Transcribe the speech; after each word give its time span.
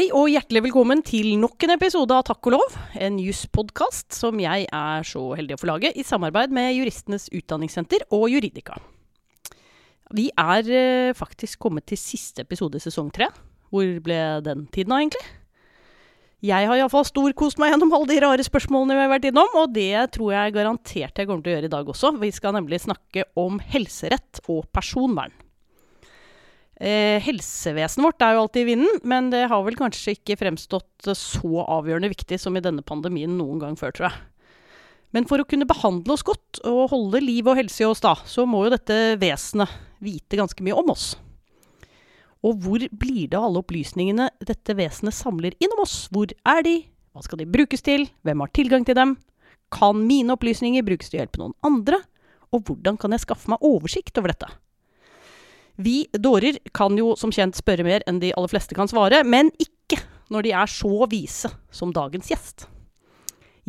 Hei 0.00 0.06
og 0.16 0.30
hjertelig 0.32 0.62
velkommen 0.64 1.02
til 1.04 1.34
nok 1.36 1.60
en 1.66 1.74
episode 1.74 2.16
av 2.16 2.22
Takk 2.24 2.46
og 2.48 2.54
lov, 2.54 2.76
en 2.96 3.18
jusspodkast 3.20 4.16
som 4.16 4.38
jeg 4.40 4.64
er 4.64 5.04
så 5.04 5.20
heldig 5.36 5.58
å 5.58 5.60
få 5.60 5.68
lage 5.68 5.90
i 5.92 6.04
samarbeid 6.08 6.54
med 6.56 6.70
Juristenes 6.72 7.26
Utdanningssenter 7.36 8.06
og 8.16 8.24
Juridika. 8.32 8.78
Vi 10.16 10.30
er 10.40 10.70
eh, 10.72 11.10
faktisk 11.18 11.60
kommet 11.66 11.84
til 11.92 12.00
siste 12.00 12.46
episode 12.46 12.80
i 12.80 12.86
sesong 12.86 13.10
tre. 13.12 13.28
Hvor 13.68 13.92
ble 14.00 14.22
den 14.46 14.64
tiden 14.72 14.96
av, 14.96 15.02
egentlig? 15.02 15.20
Jeg 16.48 16.70
har 16.72 16.80
iallfall 16.80 17.04
storkost 17.04 17.60
meg 17.60 17.74
gjennom 17.74 17.92
alle 17.98 18.08
de 18.14 18.22
rare 18.24 18.48
spørsmålene 18.48 18.96
vi 18.96 19.04
har 19.04 19.12
vært 19.12 19.28
innom, 19.28 19.52
og 19.52 19.76
det 19.76 20.06
tror 20.16 20.32
jeg 20.32 20.56
garantert 20.56 21.20
jeg 21.20 21.28
kommer 21.28 21.44
til 21.44 21.52
å 21.52 21.58
gjøre 21.58 21.68
i 21.68 21.76
dag 21.76 21.92
også. 21.92 22.16
Vi 22.24 22.32
skal 22.40 22.56
nemlig 22.56 22.80
snakke 22.88 23.28
om 23.36 23.60
helserett 23.68 24.40
og 24.48 24.64
personvern. 24.72 25.36
Eh, 26.80 27.20
helsevesenet 27.20 28.06
vårt 28.06 28.22
er 28.24 28.34
jo 28.34 28.44
alltid 28.46 28.62
i 28.62 28.70
vinden, 28.70 29.00
men 29.04 29.28
det 29.32 29.42
har 29.52 29.64
vel 29.66 29.76
kanskje 29.76 30.14
ikke 30.16 30.38
fremstått 30.40 31.10
så 31.12 31.64
avgjørende 31.66 32.08
viktig 32.08 32.38
som 32.40 32.56
i 32.56 32.62
denne 32.64 32.80
pandemien 32.80 33.34
noen 33.36 33.60
gang 33.60 33.76
før, 33.76 33.92
tror 33.92 34.08
jeg. 34.08 34.22
Men 35.12 35.26
for 35.28 35.42
å 35.42 35.48
kunne 35.48 35.68
behandle 35.68 36.14
oss 36.14 36.24
godt 36.24 36.62
og 36.64 36.92
holde 36.94 37.20
liv 37.20 37.48
og 37.50 37.58
helse 37.58 37.82
i 37.82 37.88
oss 37.88 38.00
da, 38.00 38.14
så 38.24 38.46
må 38.48 38.64
jo 38.64 38.72
dette 38.72 38.96
vesenet 39.20 39.72
vite 40.00 40.38
ganske 40.40 40.64
mye 40.64 40.78
om 40.80 40.94
oss. 40.94 41.12
Og 42.46 42.62
hvor 42.64 42.86
blir 42.96 43.26
det 43.28 43.36
av 43.36 43.50
alle 43.50 43.60
opplysningene 43.60 44.30
dette 44.48 44.76
vesenet 44.78 45.18
samler 45.18 45.58
inn 45.60 45.74
om 45.76 45.82
oss? 45.84 46.06
Hvor 46.08 46.32
er 46.48 46.64
de? 46.64 46.78
Hva 47.12 47.26
skal 47.26 47.42
de 47.42 47.50
brukes 47.50 47.84
til? 47.84 48.06
Hvem 48.24 48.40
har 48.40 48.54
tilgang 48.56 48.86
til 48.88 48.96
dem? 48.96 49.18
Kan 49.74 50.06
mine 50.06 50.32
opplysninger 50.32 50.86
brukes 50.86 51.10
til 51.10 51.18
å 51.18 51.24
hjelpe 51.26 51.42
noen 51.42 51.58
andre? 51.66 52.00
Og 52.54 52.64
hvordan 52.64 52.96
kan 52.96 53.12
jeg 53.12 53.26
skaffe 53.26 53.52
meg 53.52 53.66
oversikt 53.66 54.16
over 54.16 54.32
dette? 54.32 54.48
Vi 55.80 56.04
dårer 56.12 56.58
kan 56.76 56.96
jo 56.98 57.14
som 57.16 57.32
kjent 57.32 57.56
spørre 57.56 57.86
mer 57.86 58.02
enn 58.10 58.18
de 58.20 58.34
aller 58.36 58.50
fleste 58.52 58.76
kan 58.76 58.90
svare, 58.90 59.22
men 59.24 59.48
ikke 59.62 59.96
når 60.30 60.44
de 60.44 60.52
er 60.52 60.68
så 60.68 61.06
vise 61.08 61.48
som 61.72 61.94
dagens 61.96 62.28
gjest. 62.28 62.66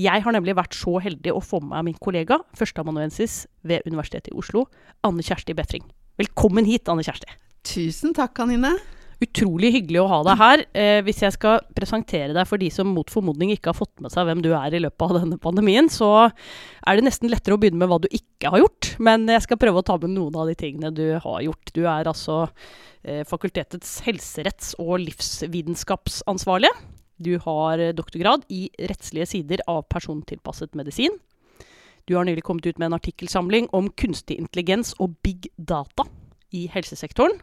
Jeg 0.01 0.23
har 0.25 0.35
nemlig 0.35 0.57
vært 0.57 0.75
så 0.75 0.97
heldig 1.03 1.31
å 1.31 1.43
få 1.43 1.61
med 1.61 1.71
meg 1.71 1.87
min 1.91 2.01
kollega, 2.03 2.41
førsteamanuensis 2.57 3.45
ved 3.67 3.87
Universitetet 3.87 4.31
i 4.33 4.37
Oslo, 4.39 4.65
Anne 5.07 5.23
Kjersti 5.23 5.55
Befring. 5.55 5.85
Velkommen 6.19 6.67
hit, 6.67 6.89
Anne 6.91 7.05
Kjersti. 7.05 7.31
Tusen 7.67 8.15
takk, 8.17 8.39
Anine. 8.43 8.73
Utrolig 9.21 9.69
hyggelig 9.75 9.99
å 10.01 10.07
ha 10.09 10.19
deg 10.25 10.39
her. 10.39 10.61
Eh, 10.73 10.99
hvis 11.05 11.19
jeg 11.21 11.35
skal 11.35 11.59
presentere 11.77 12.33
deg 12.33 12.47
for 12.49 12.57
de 12.61 12.71
som 12.73 12.89
mot 12.89 13.09
formodning 13.11 13.51
ikke 13.53 13.69
har 13.69 13.77
fått 13.77 14.01
med 14.01 14.09
seg 14.13 14.25
hvem 14.25 14.41
du 14.41 14.49
er 14.57 14.73
i 14.73 14.81
løpet 14.81 15.03
av 15.05 15.19
denne 15.19 15.37
pandemien, 15.41 15.89
så 15.93 16.09
er 16.25 16.97
det 16.97 17.05
nesten 17.05 17.29
lettere 17.29 17.53
å 17.53 17.61
begynne 17.61 17.77
med 17.83 17.91
hva 17.91 17.99
du 18.01 18.07
ikke 18.09 18.49
har 18.49 18.63
gjort. 18.63 18.95
Men 18.97 19.27
jeg 19.29 19.43
skal 19.45 19.59
prøve 19.61 19.83
å 19.83 19.85
ta 19.85 19.99
med 20.01 20.15
noen 20.15 20.39
av 20.41 20.49
de 20.49 20.55
tingene 20.57 20.89
du 20.97 21.05
har 21.21 21.43
gjort. 21.45 21.73
Du 21.75 21.83
er 21.83 22.09
altså 22.09 22.39
eh, 23.05 23.21
fakultetets 23.29 23.99
helseretts- 24.07 24.73
og 24.81 24.95
livsvitenskapsansvarlige. 25.03 26.73
Du 27.21 27.35
har 27.43 27.83
doktorgrad 27.93 28.47
i 28.49 28.63
rettslige 28.89 29.29
sider 29.35 29.61
av 29.69 29.83
persontilpasset 29.93 30.73
medisin. 30.73 31.13
Du 32.09 32.15
har 32.17 32.25
nylig 32.25 32.41
kommet 32.47 32.65
ut 32.65 32.81
med 32.81 32.89
en 32.89 32.97
artikkelsamling 32.97 33.69
om 33.77 33.93
kunstig 33.93 34.39
intelligens 34.41 34.95
og 34.97 35.13
big 35.21 35.51
data 35.61 36.09
i 36.49 36.65
helsesektoren. 36.73 37.37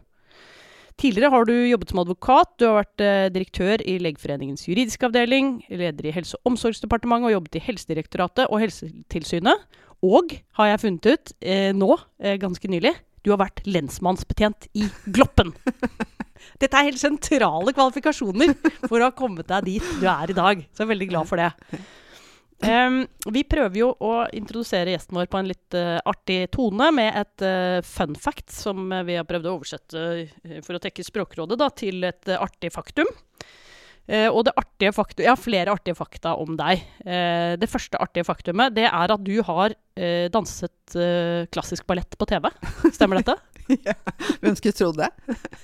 Tidligere 0.99 1.31
har 1.31 1.45
du 1.47 1.53
jobbet 1.55 1.93
som 1.93 2.01
advokat, 2.01 2.49
du 2.59 2.65
har 2.67 2.81
vært 2.81 3.03
eh, 3.03 3.29
direktør 3.31 3.83
i 3.87 3.95
Legeforeningens 4.03 4.65
juridiske 4.67 5.07
avdeling, 5.07 5.61
leder 5.71 6.09
i 6.09 6.11
Helse- 6.11 6.35
og 6.41 6.51
omsorgsdepartementet 6.51 7.29
og 7.29 7.35
jobbet 7.37 7.55
i 7.55 7.61
Helsedirektoratet 7.63 8.49
og 8.49 8.59
Helsetilsynet. 8.65 9.63
Og, 10.03 10.33
har 10.59 10.73
jeg 10.73 10.81
funnet 10.83 11.07
ut 11.07 11.31
eh, 11.39 11.71
nå, 11.75 11.95
eh, 12.19 12.35
ganske 12.41 12.71
nylig, 12.71 12.91
du 13.23 13.31
har 13.31 13.39
vært 13.39 13.63
lensmannsbetjent 13.67 14.67
i 14.79 14.89
Gloppen. 15.07 15.53
Dette 16.59 16.75
er 16.75 16.89
helt 16.89 16.99
sentrale 16.99 17.71
kvalifikasjoner 17.75 18.53
for 18.89 18.99
å 18.99 19.07
ha 19.07 19.15
kommet 19.15 19.47
deg 19.47 19.71
dit 19.71 19.89
du 20.01 20.07
er 20.07 20.31
i 20.31 20.35
dag. 20.35 20.67
Så 20.71 20.83
jeg 20.83 20.87
er 20.87 20.93
veldig 20.97 21.09
glad 21.13 21.31
for 21.31 21.39
det. 21.39 21.79
Um, 22.59 23.05
vi 23.31 23.45
prøver 23.47 23.79
jo 23.79 23.89
å 24.03 24.25
introdusere 24.35 24.91
gjesten 24.91 25.15
vår 25.15 25.29
på 25.31 25.39
en 25.39 25.47
litt 25.47 25.75
uh, 25.79 25.95
artig 26.11 26.41
tone 26.51 26.89
med 26.91 27.15
et 27.21 27.45
uh, 27.45 27.79
fun 27.87 28.17
fact 28.19 28.51
som 28.51 28.89
uh, 28.91 28.99
vi 29.07 29.15
har 29.15 29.27
prøvd 29.27 29.47
å 29.47 29.53
oversette 29.55 30.01
for 30.65 30.75
å 30.75 30.81
tekke 30.83 31.05
Språkrådet 31.07 31.55
da, 31.59 31.69
til 31.71 32.03
et 32.09 32.31
artig 32.35 32.73
faktum. 32.75 33.07
og 34.09 34.39
det 34.45 34.53
artige 34.57 34.91
faktum, 34.91 35.23
Jeg 35.23 35.29
har 35.29 35.39
flere 35.39 35.71
artige 35.71 35.95
fakta 35.95 36.33
om 36.35 36.57
deg. 36.57 36.81
det 37.61 37.69
første 37.69 37.97
artige 38.01 38.25
faktumet 38.25 38.73
det 38.73 38.87
er 38.89 39.13
at 39.13 39.23
du 39.23 39.41
har 39.45 39.75
danset 40.33 40.97
klassisk 41.53 41.85
ballett 41.85 42.17
på 42.17 42.25
TV. 42.25 42.49
Stemmer 42.91 43.21
dette? 43.21 43.37
ja, 43.87 43.93
hvem 44.41 44.55
skulle 44.57 44.75
trodd 44.75 44.97
det? 44.99 45.09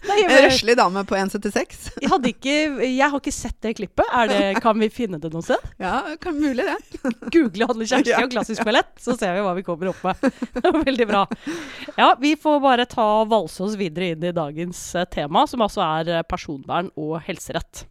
Nei, 0.06 0.18
en 0.26 0.34
røslig 0.46 0.76
dame 0.78 1.02
på 1.08 1.18
1,76. 1.18 1.88
jeg, 2.04 2.68
jeg 2.86 3.10
har 3.12 3.18
ikke 3.18 3.34
sett 3.34 3.58
det 3.66 3.74
klippet. 3.80 4.12
Det, 4.30 4.42
kan 4.66 4.78
vi 4.80 4.90
finne 4.94 5.20
det 5.22 5.32
noe 5.34 5.46
sted? 5.46 5.64
Ja, 5.82 5.98
kan 6.22 6.38
mulig 6.38 6.68
det. 6.68 6.78
Google 7.34 7.70
'handle 7.70 7.88
kjæreste' 7.90 8.22
og 8.22 8.36
klassisk 8.36 8.68
ballett, 8.68 8.94
så 9.02 9.18
ser 9.18 9.36
vi 9.38 9.44
hva 9.46 9.56
vi 9.58 9.66
kommer 9.66 9.92
opp 9.94 10.04
med. 10.06 10.30
Veldig 10.86 11.10
bra. 11.10 11.26
Ja, 11.98 12.14
vi 12.22 12.36
får 12.40 12.62
bare 12.64 12.86
ta 12.90 13.10
valse 13.30 13.66
oss 13.66 13.80
videre 13.80 14.14
inn 14.14 14.24
i 14.24 14.36
dagens 14.36 14.84
eh, 14.96 15.10
tema, 15.10 15.48
som 15.50 15.66
altså 15.66 15.84
er 15.86 16.14
eh, 16.20 16.26
personvern 16.28 16.92
og 17.00 17.18
helserett. 17.26 17.86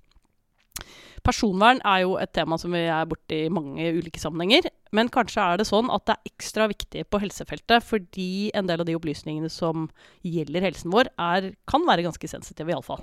Personvern 1.25 1.81
er 1.89 2.03
jo 2.03 2.19
et 2.21 2.33
tema 2.37 2.59
som 2.61 2.75
vi 2.75 2.83
er 2.85 3.07
borti 3.09 3.45
i 3.47 3.53
mange 3.53 3.87
ulike 3.97 4.21
sammenhenger. 4.21 4.69
Men 4.95 5.09
kanskje 5.13 5.41
er 5.41 5.61
det 5.61 5.69
sånn 5.69 5.89
at 5.93 6.05
det 6.07 6.19
er 6.19 6.31
ekstra 6.35 6.69
viktig 6.71 7.07
på 7.09 7.21
helsefeltet 7.23 7.87
fordi 7.87 8.51
en 8.57 8.69
del 8.69 8.85
av 8.85 8.89
de 8.89 8.97
opplysningene 8.99 9.49
som 9.53 9.89
gjelder 10.27 10.69
helsen 10.69 10.93
vår, 10.93 11.11
er, 11.17 11.55
kan 11.71 11.89
være 11.89 12.07
ganske 12.07 12.31
sensitive, 12.31 12.71
iallfall. 12.75 13.03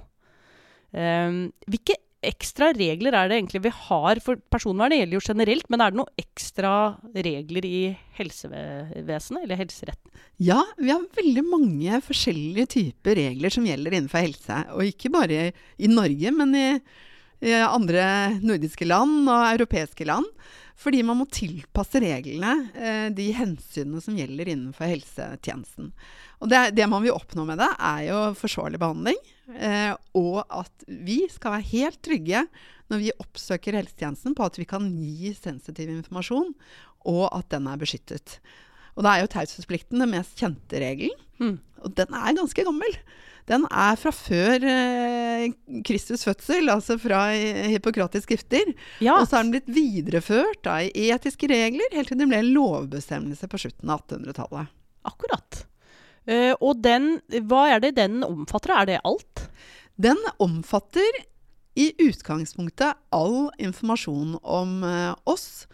Um, 0.92 1.02
ehm, 1.02 1.44
hvilke 1.72 1.98
ekstra 2.22 2.70
regler 2.78 3.16
er 3.18 3.30
det 3.31 3.40
egentlig 3.40 3.64
vi 3.66 3.74
har 3.74 4.20
for 4.22 4.38
personvernet? 4.54 5.00
gjelder 5.02 5.18
jo 5.18 5.26
generelt, 5.26 5.70
men 5.74 5.81
er 5.81 5.92
det 5.92 5.98
noen 5.98 6.22
ekstra 6.22 6.74
regler 7.26 7.66
i 7.66 7.80
helsevesenet, 8.20 9.46
eller 9.48 9.58
helseretten? 9.58 10.12
Ja, 10.38 10.62
vi 10.78 10.94
har 10.94 11.02
veldig 11.18 11.46
mange 11.50 12.02
forskjellige 12.06 12.70
typer 12.78 13.18
regler 13.18 13.54
som 13.54 13.66
gjelder 13.66 13.98
innenfor 13.98 14.22
helse. 14.22 14.66
Og 14.76 14.92
ikke 14.94 15.10
bare 15.14 15.48
i 15.81 15.90
Norge, 15.90 16.36
men 16.38 16.54
i 16.54 16.68
i 16.70 16.78
andre 17.41 18.03
nordiske 18.44 18.85
land 18.85 19.25
og 19.25 19.47
europeiske 19.56 20.06
land. 20.06 20.28
Fordi 20.81 21.02
man 21.06 21.19
må 21.19 21.28
tilpasse 21.29 22.02
reglene 22.02 22.72
eh, 22.74 23.07
de 23.13 23.28
hensynene 23.38 24.02
som 24.02 24.18
gjelder 24.18 24.50
innenfor 24.50 24.90
helsetjenesten. 24.90 25.91
Og 26.41 26.50
det, 26.50 26.62
det, 26.78 26.88
man 26.90 27.03
vil 27.06 27.13
oppnå 27.13 27.46
med 27.46 27.62
det, 27.62 27.69
er 27.78 28.07
jo 28.07 28.22
forsvarlig 28.40 28.81
behandling. 28.81 29.19
Eh, 29.51 29.94
og 30.18 30.41
at 30.47 30.88
vi 30.88 31.22
skal 31.30 31.57
være 31.57 31.69
helt 31.74 32.01
trygge 32.06 32.46
når 32.91 33.03
vi 33.03 33.13
oppsøker 33.24 33.78
helsetjenesten 33.78 34.35
på 34.35 34.47
at 34.47 34.57
vi 34.59 34.68
kan 34.68 34.90
gi 34.90 35.35
sensitiv 35.38 35.91
informasjon, 35.94 36.50
og 37.07 37.24
at 37.30 37.51
den 37.53 37.69
er 37.69 37.80
beskyttet. 37.81 38.40
Og 38.97 39.06
da 39.06 39.13
er 39.13 39.24
jo 39.24 39.31
taushetsplikten 39.31 40.01
den 40.01 40.12
mest 40.12 40.34
kjente 40.40 40.81
regelen. 40.81 41.22
Mm. 41.41 41.59
Og 41.85 41.94
den 41.97 42.18
er 42.18 42.38
ganske 42.38 42.66
gammel 42.68 42.97
den 43.50 43.66
er 43.68 43.97
fra 44.00 44.12
før 44.13 44.66
eh, 44.68 45.47
Kristus 45.88 46.25
fødsel, 46.28 46.69
altså 46.69 46.97
fra 47.02 47.24
Hippokratisk 47.72 48.29
skrifter. 48.29 48.74
Ja. 49.03 49.18
Og 49.18 49.28
så 49.28 49.40
er 49.40 49.47
den 49.47 49.56
blitt 49.56 49.72
videreført 49.72 50.62
da, 50.68 50.79
i 50.85 51.09
etiske 51.13 51.50
regler 51.51 51.97
helt 51.97 52.12
til 52.12 52.22
den 52.22 52.31
ble 52.31 52.41
en 52.44 52.53
lovbestemmelse 52.53 53.50
på 53.51 53.63
slutten 53.66 53.91
av 53.91 54.06
1800-tallet. 54.06 54.72
Akkurat. 55.09 55.63
Uh, 56.30 56.53
og 56.62 56.81
den, 56.85 57.16
hva 57.50 57.66
er 57.74 57.81
det 57.84 57.96
den 57.97 58.22
omfatter? 58.28 58.75
Er 58.78 58.90
det 58.90 59.01
alt? 59.07 59.46
Den 60.01 60.19
omfatter 60.41 61.22
i 61.80 61.91
utgangspunktet 62.03 63.00
all 63.16 63.50
informasjon 63.62 64.35
om 64.41 64.81
uh, 64.85 65.13
oss. 65.25 65.66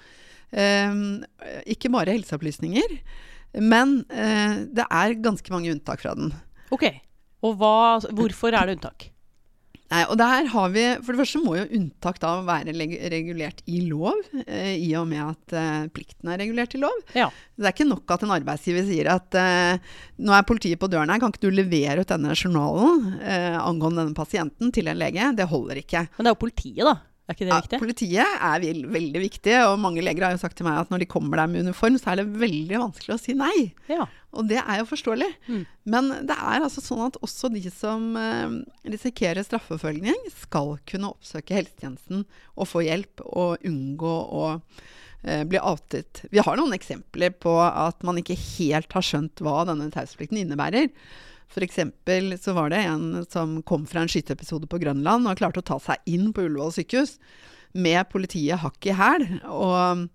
Uh, 0.55 1.19
ikke 1.67 1.91
bare 1.91 2.15
helseopplysninger. 2.15 2.99
Men 3.57 4.01
det 4.05 4.83
er 4.83 5.13
ganske 5.23 5.49
mange 5.49 5.71
unntak 5.71 6.01
fra 6.03 6.11
den. 6.19 6.33
Ok. 6.75 6.83
Og 7.45 7.59
hva, 7.59 7.99
hvorfor 8.17 8.55
er 8.55 8.67
det 8.67 8.79
unntak? 8.79 9.11
Nei, 9.87 10.01
og 10.11 10.17
der 10.19 10.49
har 10.51 10.71
vi, 10.73 10.83
For 10.99 11.15
det 11.15 11.21
første 11.21 11.39
må 11.39 11.53
jo 11.55 11.67
unntak 11.77 12.17
da 12.19 12.33
være 12.43 12.73
regulert 12.75 13.61
i 13.71 13.79
lov, 13.87 14.19
eh, 14.43 14.73
i 14.83 14.89
og 14.99 15.05
med 15.07 15.21
at 15.23 15.55
eh, 15.55 15.85
plikten 15.95 16.31
er 16.33 16.41
regulert 16.41 16.75
i 16.75 16.81
lov. 16.81 16.97
Ja. 17.15 17.29
Det 17.55 17.69
er 17.69 17.75
ikke 17.75 17.87
nok 17.87 18.11
at 18.17 18.25
en 18.25 18.33
arbeidsgiver 18.35 18.83
sier 18.87 19.11
at 19.13 19.37
eh, 19.39 19.93
nå 20.19 20.35
er 20.35 20.47
politiet 20.49 20.81
på 20.81 20.89
døren 20.91 21.13
her, 21.13 21.21
kan 21.23 21.31
ikke 21.31 21.45
du 21.45 21.55
levere 21.55 22.03
ut 22.03 22.11
denne 22.11 22.35
journalen 22.35 23.13
eh, 23.21 23.55
angående 23.61 24.03
denne 24.03 24.17
pasienten 24.17 24.75
til 24.75 24.91
en 24.91 24.99
lege? 24.99 25.31
Det 25.37 25.47
holder 25.47 25.79
ikke. 25.85 26.03
Men 26.17 26.27
det 26.27 26.33
er 26.33 26.35
jo 26.35 26.43
politiet, 26.43 26.83
da. 26.83 26.97
Er 27.27 27.35
ikke 27.35 27.47
det 27.49 27.55
viktig? 27.57 27.75
Ja, 27.75 27.81
politiet 27.81 28.43
er 28.47 28.65
veldig 28.93 29.19
viktig, 29.19 29.55
og 29.67 29.81
mange 29.83 30.03
leger 30.03 30.23
har 30.23 30.31
jo 30.31 30.39
sagt 30.39 30.55
til 30.59 30.67
meg 30.67 30.77
at 30.79 30.93
når 30.93 31.03
de 31.03 31.09
kommer 31.11 31.41
der 31.41 31.49
med 31.51 31.67
uniform, 31.67 31.97
så 31.99 32.13
er 32.13 32.21
det 32.21 32.39
veldig 32.39 32.79
vanskelig 32.79 33.17
å 33.17 33.19
si 33.19 33.35
nei. 33.35 33.55
Ja. 33.91 34.05
Og 34.31 34.47
det 34.47 34.61
er 34.61 34.79
jo 34.79 34.87
forståelig. 34.87 35.27
Mm. 35.49 35.65
Men 35.91 36.07
det 36.29 36.37
er 36.37 36.63
altså 36.63 36.83
sånn 36.83 37.03
at 37.09 37.19
også 37.25 37.51
de 37.51 37.65
som 37.73 38.15
eh, 38.21 38.55
risikerer 38.93 39.43
straffeforfølgning, 39.43 40.15
skal 40.37 40.77
kunne 40.87 41.11
oppsøke 41.11 41.57
helsetjenesten 41.57 42.23
og 42.55 42.71
få 42.71 42.85
hjelp, 42.87 43.25
og 43.27 43.67
unngå 43.67 44.15
å 44.39 44.45
eh, 44.55 45.43
bli 45.43 45.59
outet. 45.59 46.23
Vi 46.31 46.39
har 46.39 46.59
noen 46.59 46.79
eksempler 46.79 47.35
på 47.35 47.59
at 47.67 48.07
man 48.07 48.23
ikke 48.23 48.39
helt 48.39 48.95
har 48.95 49.03
skjønt 49.03 49.43
hva 49.43 49.65
denne 49.67 49.91
taushetsplikten 49.91 50.45
innebærer. 50.45 50.93
F.eks. 51.47 51.79
så 52.43 52.53
var 52.57 52.71
det 52.73 52.83
en 52.85 53.25
som 53.31 53.59
kom 53.67 53.85
fra 53.89 54.03
en 54.03 54.11
skyteepisode 54.11 54.69
på 54.69 54.79
Grønland 54.83 55.29
og 55.29 55.39
klarte 55.39 55.63
å 55.63 55.69
ta 55.69 55.79
seg 55.81 56.03
inn 56.09 56.31
på 56.35 56.45
Ullevål 56.47 56.75
sykehus 56.75 57.17
med 57.77 58.07
politiet 58.09 58.61
hakk 58.61 58.87
i 58.89 58.95
hæl, 58.95 59.25
og, 59.51 60.07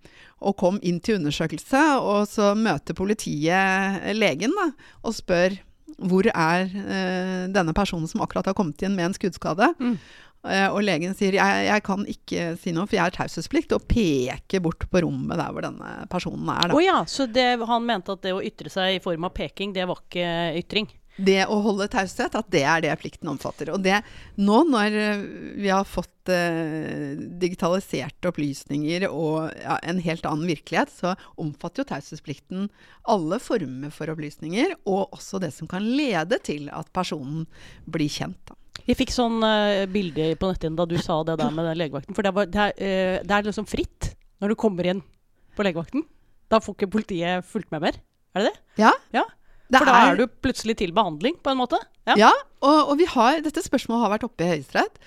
og, 0.43 0.55
kom 0.58 0.81
inn 0.82 0.99
til 1.05 1.20
undersøkelse. 1.20 1.82
Og 2.00 2.25
så 2.31 2.52
møter 2.58 2.96
politiet 2.99 4.08
legen 4.17 4.56
da, 4.58 4.73
og 5.05 5.17
spør 5.17 5.61
hvor 6.02 6.26
er 6.26 6.67
eh, 6.67 7.49
denne 7.52 7.75
personen 7.76 8.08
som 8.11 8.23
akkurat 8.25 8.49
har 8.49 8.56
kommet 8.58 8.81
inn 8.82 8.96
med 8.96 9.11
en 9.11 9.17
skuddskade. 9.17 9.69
Mm. 9.79 9.99
Eh, 10.43 10.67
og 10.73 10.81
legen 10.82 11.12
sier 11.14 11.37
jeg, 11.37 11.67
jeg, 11.69 11.82
kan 11.87 12.02
ikke 12.11 12.46
si 12.58 12.73
noe, 12.75 12.88
for 12.88 12.99
jeg 12.99 13.05
har 13.05 13.14
taushetsplikt, 13.14 13.75
og 13.76 13.84
peker 13.90 14.64
bort 14.64 14.88
på 14.90 15.05
rommet 15.05 15.38
der 15.38 15.52
hvor 15.55 15.67
denne 15.69 15.93
personen 16.11 16.50
er. 16.50 16.73
Å 16.73 16.79
oh 16.79 16.82
ja, 16.82 16.99
så 17.06 17.29
det, 17.31 17.46
han 17.69 17.87
mente 17.87 18.17
at 18.17 18.25
det 18.25 18.34
å 18.34 18.43
ytre 18.43 18.73
seg 18.73 18.96
i 18.96 19.05
form 19.05 19.29
av 19.29 19.37
peking, 19.37 19.76
det 19.76 19.87
var 19.87 20.02
ikke 20.02 20.26
ytring? 20.64 20.90
Det 21.20 21.43
å 21.50 21.59
holde 21.64 21.88
taushet, 21.93 22.35
at 22.38 22.49
det 22.53 22.62
er 22.64 22.85
det 22.85 22.94
plikten 23.00 23.31
omfatter. 23.32 23.73
Og 23.75 23.82
det, 23.85 23.99
nå 24.41 24.62
når 24.69 24.97
eh, 24.97 25.25
vi 25.61 25.69
har 25.69 25.85
fått 25.88 26.31
eh, 26.32 27.12
digitaliserte 27.43 28.31
opplysninger 28.31 29.05
og 29.11 29.50
ja, 29.61 29.76
en 29.85 30.00
helt 30.05 30.26
annen 30.29 30.49
virkelighet, 30.49 30.93
så 30.93 31.14
omfatter 31.41 31.82
jo 31.82 31.91
taushetsplikten 31.93 32.70
alle 33.12 33.38
former 33.43 33.93
for 33.93 34.12
opplysninger, 34.12 34.79
og 34.88 35.12
også 35.12 35.43
det 35.43 35.53
som 35.56 35.69
kan 35.70 35.85
lede 35.85 36.41
til 36.44 36.70
at 36.73 36.88
personen 36.97 37.44
blir 37.85 38.12
kjent. 38.12 38.41
Da. 38.49 38.56
Vi 38.88 38.97
fikk 38.99 39.12
sånn 39.15 39.43
uh, 39.44 39.85
bilde 39.93 40.32
på 40.41 40.49
netthinnen 40.49 40.79
da 40.79 40.87
du 40.88 40.97
sa 40.99 41.20
det 41.26 41.37
der 41.38 41.53
med 41.55 41.69
den 41.69 41.79
legevakten. 41.79 42.17
For 42.17 42.26
det, 42.26 42.32
var, 42.35 42.49
det, 42.50 42.70
er, 42.73 42.73
uh, 42.73 43.19
det 43.29 43.37
er 43.37 43.47
liksom 43.47 43.69
fritt 43.69 44.15
når 44.43 44.55
du 44.55 44.58
kommer 44.58 44.88
inn 44.91 45.05
på 45.55 45.67
legevakten. 45.67 46.06
Da 46.50 46.58
får 46.62 46.75
ikke 46.79 46.91
politiet 46.97 47.47
fulgt 47.47 47.70
med 47.75 47.85
mer. 47.85 48.00
Er 48.32 48.43
det 48.43 48.50
det? 48.50 48.65
Ja. 48.81 48.91
ja. 49.15 49.26
For 49.81 49.89
da 49.89 50.01
er, 50.11 50.19
du 50.21 50.27
plutselig 50.45 50.77
til 50.81 50.93
behandling, 50.97 51.39
på 51.43 51.53
en 51.53 51.61
måte? 51.63 51.79
Ja, 52.11 52.19
ja 52.27 52.33
og, 52.63 52.93
og 52.93 53.07
har, 53.15 53.41
dette 53.45 53.65
spørsmålet 53.65 54.05
har 54.05 54.13
vært 54.17 54.27
oppe 54.29 54.45
i 54.45 54.51
Høyesterett. 54.53 55.01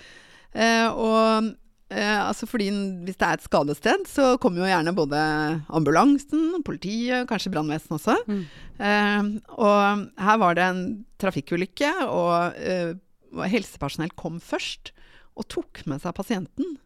Eh, 0.56 0.88
og 0.90 1.52
eh, 1.94 2.20
altså 2.20 2.48
fordi 2.50 2.70
hvis 3.06 3.20
det 3.20 3.28
er 3.28 3.40
et 3.40 3.46
skadested, 3.46 4.06
så 4.10 4.36
kommer 4.42 4.64
jo 4.64 4.70
gjerne 4.72 4.96
både 4.98 5.22
ambulansen, 5.70 6.62
politiet, 6.68 7.28
kanskje 7.30 7.54
brannvesenet 7.54 7.98
også. 8.00 8.18
Mm. 8.28 8.44
Eh, 8.80 9.32
og 9.60 10.06
her 10.28 10.42
var 10.42 10.58
det 10.58 10.68
en 10.68 10.86
trafikkulykke, 11.22 11.92
og, 12.08 12.58
eh, 12.60 12.96
og 13.36 13.46
helsepersonell 13.52 14.16
kom 14.20 14.42
først 14.44 14.96
og 15.36 15.48
tok 15.52 15.84
med 15.90 16.04
seg 16.04 16.16
pasienten. 16.16 16.78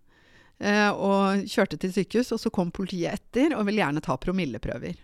Eh, 0.59 0.89
og 0.91 1.45
kjørte 1.47 1.77
til 1.79 1.93
sykehus, 1.95 2.33
og 2.35 2.41
så 2.41 2.51
kom 2.51 2.73
politiet 2.75 3.15
etter 3.15 3.55
og 3.55 3.63
ville 3.69 3.79
gjerne 3.79 4.03
ta 4.03 4.17
promilleprøver. 4.19 4.97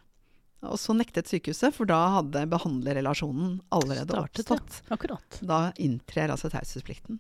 Og 0.72 0.80
så 0.82 0.96
nektet 0.98 1.30
sykehuset, 1.30 1.74
for 1.76 1.90
da 1.90 2.00
hadde 2.20 2.46
behandlerrelasjonen 2.52 3.60
allerede 3.76 4.12
Startet, 4.12 4.50
oppstått. 4.50 4.82
Ja. 4.86 4.94
Akkurat. 4.98 5.40
Da 5.42 5.60
inntrer 5.82 6.34
altså 6.34 6.52
taushetsplikten. 6.54 7.20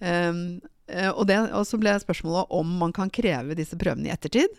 Um, 0.00 0.60
og, 0.88 1.26
det, 1.28 1.36
og, 1.52 1.64
så 1.68 1.78
ble 1.78 1.92
spørsmålet 2.02 2.54
om 2.56 2.70
man 2.80 2.94
kan 2.96 3.12
kreve 3.12 3.54
disse 3.58 3.76
prøvene 3.78 4.08
i 4.08 4.14
ettertid. 4.14 4.54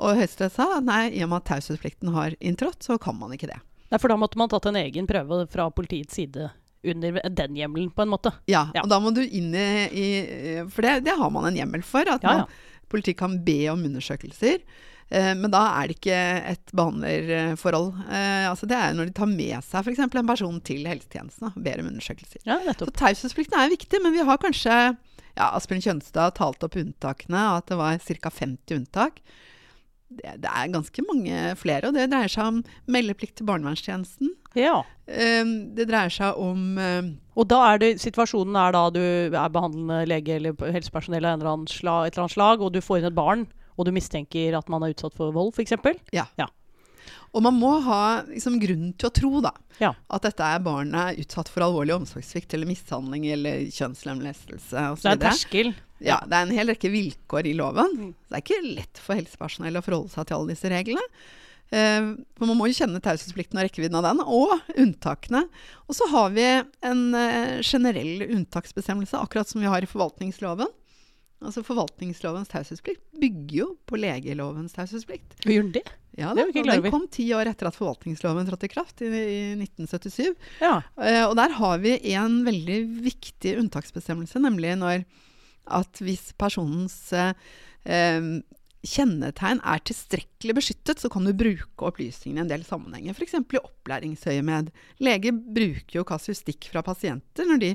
Og 0.00 0.16
Høyesterett 0.16 0.56
sa 0.56 0.80
nei, 0.84 1.10
i 1.12 1.24
og 1.26 1.32
med 1.32 1.42
at 1.42 1.50
taushetsplikten 1.52 2.14
har 2.14 2.36
inntrådt, 2.40 2.82
så 2.86 2.96
kan 3.02 3.18
man 3.20 3.34
ikke 3.36 3.50
det. 3.50 3.60
Nei, 3.90 3.98
For 3.98 4.10
da 4.10 4.16
måtte 4.20 4.38
man 4.40 4.50
tatt 4.50 4.68
en 4.70 4.78
egen 4.80 5.08
prøve 5.10 5.44
fra 5.50 5.68
politiets 5.74 6.16
side 6.16 6.48
under 6.82 7.20
den 7.28 7.56
hjemmelen, 7.58 7.90
på 7.92 8.02
en 8.02 8.12
måte? 8.12 8.32
Ja, 8.48 8.68
ja. 8.74 8.84
og 8.84 8.88
da 8.88 9.00
må 9.02 9.12
du 9.12 9.20
inn 9.20 9.52
i, 9.52 9.66
i 9.92 10.06
For 10.72 10.86
det, 10.86 11.02
det, 11.08 11.16
har 11.18 11.32
man 11.34 11.50
en 11.50 11.58
hjemmel 11.58 11.84
for. 11.84 12.08
At 12.08 12.24
ja, 12.24 12.38
man, 12.40 12.86
politiet 12.90 13.18
kan 13.20 13.36
be 13.44 13.60
om 13.72 13.84
undersøkelser. 13.90 14.62
Eh, 15.10 15.32
men 15.34 15.50
da 15.50 15.64
er 15.80 15.90
det 15.90 15.98
ikke 15.98 16.18
et 16.52 16.72
behandlerforhold. 16.76 17.90
Eh, 18.06 18.46
altså 18.46 18.68
det 18.70 18.78
er 18.78 18.94
når 18.94 19.10
de 19.10 19.16
tar 19.18 19.30
med 19.30 19.66
seg 19.66 19.82
f.eks. 19.82 20.02
en 20.06 20.30
person 20.30 20.60
til 20.66 20.86
helsetjenesten 20.86 21.50
og 21.50 21.60
ber 21.66 21.82
om 21.82 21.90
undersøkelser. 21.90 22.44
Ja, 22.46 22.60
så 22.70 22.90
taushetsplikten 22.94 23.58
er 23.58 23.72
viktig, 23.74 24.02
men 24.04 24.14
vi 24.14 24.26
har 24.26 24.40
kanskje 24.42 24.76
ja, 25.34 25.50
Asbjørn 25.50 25.82
Kjønstad 25.82 26.38
talte 26.38 26.68
opp 26.68 26.78
unntakene, 26.78 27.42
og 27.50 27.62
at 27.62 27.70
det 27.70 27.80
var 27.80 28.02
ca. 28.06 28.34
50 28.38 28.78
unntak. 28.78 29.22
Det, 30.10 30.32
det, 30.42 30.50
er 30.50 30.72
ganske 30.74 31.02
mange 31.06 31.42
flere, 31.58 31.86
og 31.86 31.94
det 31.94 32.08
dreier 32.10 32.30
seg 32.30 32.48
om 32.50 32.62
meldeplikt 32.90 33.36
til 33.38 33.46
barnevernstjenesten. 33.46 34.32
Ja. 34.58 34.80
Um, 35.06 35.52
det 35.76 35.86
dreier 35.86 36.10
seg 36.10 36.38
om 36.38 36.74
Og 37.38 37.46
da 37.50 37.60
er 37.68 37.78
det, 37.82 37.92
situasjonen 38.02 38.58
er 38.58 38.74
da 38.74 38.82
du 38.94 39.00
er 39.00 39.54
behandlende 39.54 40.02
lege 40.10 40.34
eller 40.38 40.70
helsepersonell 40.74 41.26
av 41.26 41.38
et 41.38 41.46
eller 41.46 42.18
annet 42.26 42.34
slag, 42.34 42.62
og 42.62 42.74
du 42.74 42.82
får 42.82 43.00
inn 43.00 43.10
et 43.10 43.18
barn 43.18 43.46
og 43.80 43.88
du 43.88 43.94
mistenker 43.96 44.58
at 44.58 44.68
man 44.72 44.84
er 44.84 44.92
utsatt 44.92 45.16
for 45.16 45.32
vold, 45.32 45.54
f.eks. 45.56 45.78
Ja. 46.12 46.26
ja. 46.36 46.50
Og 47.32 47.44
man 47.46 47.56
må 47.56 47.76
ha 47.86 48.22
liksom, 48.26 48.58
grunn 48.62 48.90
til 48.98 49.08
å 49.08 49.14
tro 49.14 49.42
da, 49.44 49.52
ja. 49.78 49.92
at 50.10 50.26
dette 50.26 50.46
er 50.46 50.62
barnet 50.64 51.20
utsatt 51.22 51.50
for 51.50 51.64
alvorlig 51.64 51.94
omsorgssvikt 51.96 52.56
eller 52.56 52.68
mishandling 52.68 53.28
eller 53.36 53.68
kjønnslemlestelse 53.70 54.88
osv. 54.94 55.04
Det 55.04 55.12
er 55.12 55.16
en 55.16 55.24
terskel. 55.24 55.72
Ja, 56.02 56.18
det 56.26 56.36
er 56.36 56.48
en 56.48 56.56
hel 56.56 56.72
rekke 56.72 56.90
vilkår 56.92 57.50
i 57.50 57.54
loven. 57.58 57.94
Mm. 57.96 58.10
Det 58.26 58.38
er 58.38 58.44
ikke 58.44 58.74
lett 58.80 59.02
for 59.02 59.20
helsepersonell 59.20 59.78
å 59.78 59.84
forholde 59.84 60.12
seg 60.14 60.26
til 60.26 60.38
alle 60.38 60.56
disse 60.56 60.72
reglene. 60.72 61.06
Uh, 61.70 62.18
for 62.34 62.50
man 62.50 62.58
må 62.58 62.66
jo 62.66 62.80
kjenne 62.80 62.98
taushetsplikten 63.04 63.60
og 63.60 63.68
rekkevidden 63.68 64.00
av 64.00 64.08
den, 64.08 64.24
og 64.26 64.74
unntakene. 64.74 65.44
Og 65.86 65.94
så 65.94 66.08
har 66.10 66.34
vi 66.34 66.48
en 66.50 67.04
uh, 67.14 67.60
generell 67.62 68.26
unntaksbestemmelse, 68.26 69.20
akkurat 69.20 69.50
som 69.50 69.62
vi 69.62 69.70
har 69.70 69.86
i 69.86 69.90
forvaltningsloven. 69.90 70.72
Altså 71.40 71.62
Forvaltningslovens 71.64 72.50
taushetsplikt 72.52 73.02
bygger 73.20 73.56
jo 73.62 73.66
på 73.88 73.98
legelovens 74.00 74.74
taushetsplikt. 74.76 75.38
Gjør 75.46 75.66
den 75.66 75.74
det? 75.78 75.86
Ja, 76.18 76.34
da, 76.34 76.44
det 76.52 76.64
Den 76.66 76.90
kom 76.92 77.06
ti 77.12 77.28
år 77.32 77.48
etter 77.48 77.70
at 77.70 77.76
forvaltningsloven 77.78 78.48
trådte 78.48 78.66
i 78.66 78.72
kraft, 78.72 79.00
i, 79.00 79.08
i 79.08 79.40
1977. 79.56 80.34
Ja. 80.60 80.80
Uh, 80.98 81.24
og 81.30 81.36
der 81.38 81.54
har 81.56 81.80
vi 81.80 81.94
en 82.12 82.40
veldig 82.44 82.80
viktig 83.06 83.54
unntaksbestemmelse, 83.62 84.42
nemlig 84.42 84.74
når 84.80 85.06
at 85.70 86.02
hvis 86.02 86.32
personens 86.40 86.98
uh, 87.14 87.32
kjennetegn 88.84 89.62
er 89.62 89.86
tilstrekkelig 89.86 90.29
beskyttet, 90.56 91.00
så 91.02 91.08
kan 91.12 91.26
du 91.26 91.32
bruke 91.36 91.84
opplysningene 91.84 92.40
i 92.40 92.44
en 92.44 92.48
del 92.50 92.62
sammenhenger. 92.64 93.12
F.eks. 93.12 93.34
i 93.36 93.60
opplæringsøyemed. 93.60 94.70
Leger 95.04 95.36
bruker 95.36 95.98
jo 96.00 96.04
kasustikk 96.08 96.70
fra 96.72 96.82
pasienter 96.86 97.48
når 97.48 97.60
de 97.60 97.70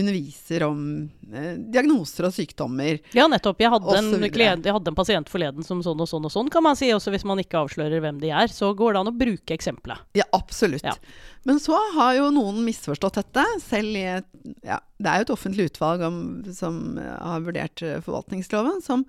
underviser 0.00 0.64
om 0.66 0.80
eh, 1.28 1.52
diagnoser 1.60 2.28
og 2.28 2.34
sykdommer. 2.36 3.02
Ja, 3.16 3.28
nettopp. 3.28 3.60
Jeg 3.60 3.72
hadde, 3.74 3.98
en, 4.00 4.26
jeg 4.32 4.76
hadde 4.78 4.92
en 4.92 4.98
pasient 4.98 5.30
forleden 5.32 5.66
som 5.66 5.84
sånn 5.84 6.00
og 6.00 6.10
sånn 6.10 6.26
og 6.26 6.32
sånn, 6.32 6.50
kan 6.52 6.64
man 6.64 6.78
si. 6.78 6.90
Også 6.96 7.12
hvis 7.14 7.26
man 7.28 7.42
ikke 7.42 7.60
avslører 7.60 8.02
hvem 8.04 8.20
de 8.24 8.32
er, 8.32 8.48
så 8.52 8.72
går 8.76 8.96
det 8.96 9.04
an 9.04 9.12
å 9.12 9.16
bruke 9.16 9.56
eksempelet. 9.56 10.04
Ja, 10.18 10.26
absolutt. 10.36 10.86
Ja. 10.86 10.96
Men 11.46 11.60
så 11.62 11.78
har 11.98 12.16
jo 12.16 12.32
noen 12.34 12.64
misforstått 12.66 13.20
dette. 13.20 13.46
Selv 13.62 13.92
i 13.92 14.06
et, 14.16 14.30
ja, 14.66 14.80
Det 14.96 15.12
er 15.12 15.20
jo 15.20 15.28
et 15.28 15.34
offentlig 15.36 15.70
utvalg 15.70 16.06
om, 16.08 16.20
som 16.56 16.96
har 16.98 17.44
vurdert 17.44 17.84
eh, 17.84 18.00
forvaltningsloven, 18.00 18.80
som 18.84 19.04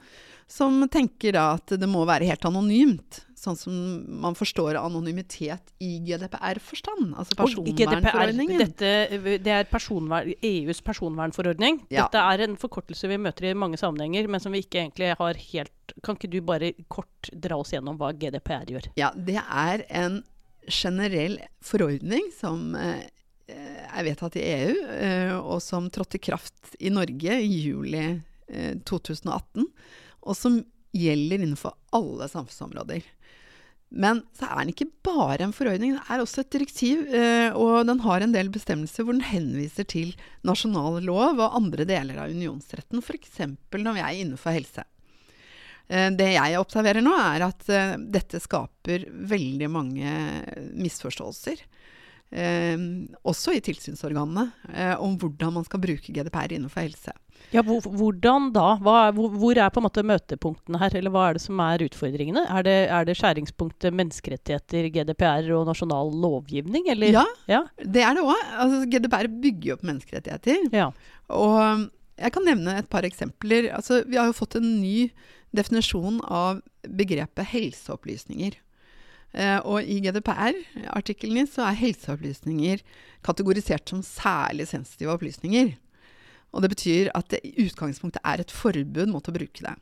som 0.47 0.87
tenker 0.87 1.35
da 1.35 1.49
at 1.57 1.73
det 1.75 1.89
må 1.91 2.05
være 2.07 2.27
helt 2.29 2.45
anonymt. 2.47 2.96
Sånn 3.37 3.57
som 3.59 3.73
man 4.21 4.35
forstår 4.37 4.79
anonymitet 4.79 5.73
i 5.83 5.97
GDPR-forstand. 6.05 7.13
Altså 7.19 7.37
personvernforordningen. 7.37 8.63
GDPR, 8.63 9.37
det 9.43 9.53
er 9.53 9.67
personvern, 9.69 10.31
EUs 10.41 10.81
personvernforordning. 10.85 11.83
Ja. 11.93 12.07
Dette 12.07 12.23
er 12.33 12.45
en 12.47 12.57
forkortelse 12.59 13.09
vi 13.11 13.19
møter 13.21 13.51
i 13.51 13.57
mange 13.57 13.79
sammenhenger, 13.79 14.29
men 14.31 14.43
som 14.43 14.55
vi 14.55 14.63
ikke 14.65 14.81
egentlig 14.85 15.13
har 15.19 15.43
helt 15.51 15.73
Kan 16.03 16.17
ikke 16.17 16.27
du 16.27 16.41
bare 16.43 16.73
kort 16.91 17.29
dra 17.31 17.55
oss 17.61 17.71
gjennom 17.71 17.95
hva 17.97 18.09
GDPR 18.11 18.67
gjør? 18.73 18.89
Ja, 18.99 19.13
det 19.15 19.39
er 19.39 19.85
en 19.87 20.19
generell 20.67 21.37
forordning 21.63 22.27
som 22.35 22.75
eh, 22.75 23.05
er 23.47 24.03
vedtatt 24.03 24.35
i 24.35 24.43
EU, 24.43 24.73
eh, 24.97 25.31
og 25.37 25.61
som 25.63 25.87
trådte 25.93 26.19
i 26.19 26.25
kraft 26.27 26.75
i 26.83 26.91
Norge 26.91 27.39
i 27.39 27.61
juli 27.69 28.03
2018 28.47 29.65
og 30.27 30.35
som 30.35 30.59
gjelder 30.95 31.43
innenfor 31.43 31.75
alle 31.95 32.27
samfunnsområder. 32.31 33.05
Men 33.87 34.19
så 34.35 34.49
er 34.49 34.65
den 34.65 34.73
ikke 34.73 34.89
bare 35.05 35.45
en 35.45 35.55
forordning, 35.55 35.93
det 35.95 36.11
er 36.11 36.19
også 36.19 36.43
et 36.43 36.51
direktiv. 36.51 37.05
Eh, 37.07 37.55
og 37.55 37.87
den 37.87 38.01
har 38.03 38.23
en 38.23 38.35
del 38.35 38.51
bestemmelser 38.51 39.07
hvor 39.07 39.15
den 39.15 39.23
henviser 39.23 39.87
til 39.87 40.11
nasjonal 40.47 40.99
lov 41.07 41.39
og 41.39 41.55
andre 41.55 41.87
deler 41.87 42.19
av 42.19 42.33
unionsretten, 42.35 42.99
f.eks. 42.99 43.39
når 43.77 43.95
vi 43.95 44.03
er 44.03 44.19
innenfor 44.19 44.57
helse. 44.57 44.83
Eh, 45.87 46.09
det 46.19 46.33
jeg 46.33 46.59
observerer 46.59 47.05
nå, 47.05 47.15
er 47.15 47.47
at 47.47 47.71
eh, 47.71 47.95
dette 48.11 48.43
skaper 48.43 49.07
veldig 49.07 49.71
mange 49.71 50.17
misforståelser. 50.75 51.63
Også 52.27 53.53
i 53.55 53.61
tilsynsorganene, 53.63 54.49
om 54.99 55.13
hvordan 55.15 55.53
man 55.55 55.63
skal 55.63 55.79
bruke 55.79 56.11
GDPR 56.11 56.57
innenfor 56.57 56.83
helse. 56.83 57.13
Ja, 57.53 57.61
Hvordan 57.63 58.49
da? 58.51 58.73
Er, 58.75 59.15
hvor 59.15 59.55
er 59.55 59.69
på 59.71 59.79
en 59.79 59.85
måte 59.85 60.03
møtepunktene 60.03 60.81
her, 60.81 60.95
eller 60.99 61.13
hva 61.13 61.27
er 61.29 61.37
det 61.37 61.43
som 61.45 61.61
er 61.63 61.85
utfordringene? 61.85 62.43
Er 62.51 62.65
det, 62.67 62.75
er 62.91 63.07
det 63.07 63.15
skjæringspunktet 63.19 63.95
menneskerettigheter, 63.95 64.89
GDPR 64.91 65.47
og 65.55 65.69
nasjonal 65.69 66.11
lovgivning, 66.11 66.89
eller? 66.91 67.21
Ja, 67.21 67.25
ja. 67.47 67.61
det 67.79 68.03
er 68.03 68.17
det 68.17 68.25
òg. 68.25 68.43
Altså, 68.57 68.81
GDPR 68.91 69.31
bygger 69.31 69.71
jo 69.71 69.77
opp 69.77 69.87
menneskerettigheter. 69.87 70.67
Ja. 70.75 70.91
Og 71.31 71.55
um, 71.55 71.87
jeg 72.19 72.35
kan 72.35 72.47
nevne 72.49 72.77
et 72.81 72.91
par 72.91 73.07
eksempler. 73.07 73.71
Altså, 73.77 74.01
vi 74.09 74.19
har 74.19 74.27
jo 74.27 74.37
fått 74.37 74.59
en 74.59 74.69
ny 74.81 75.09
definisjon 75.55 76.19
av 76.27 76.61
begrepet 76.83 77.47
helseopplysninger. 77.53 78.59
Eh, 79.37 79.59
og 79.67 79.83
i 79.83 79.99
GDPR-artiklene 80.03 81.45
så 81.51 81.67
er 81.67 81.81
helseopplysninger 81.81 82.83
kategorisert 83.27 83.91
som 83.91 84.03
særlig 84.05 84.69
sensitive 84.69 85.13
opplysninger. 85.13 85.75
Og 86.57 86.65
det 86.65 86.73
betyr 86.73 87.11
at 87.13 87.29
det 87.29 87.43
i 87.45 87.67
utgangspunktet 87.67 88.23
er 88.25 88.41
et 88.41 88.53
forbud 88.53 89.13
mot 89.13 89.29
å 89.29 89.35
bruke 89.35 89.61
det. 89.61 89.75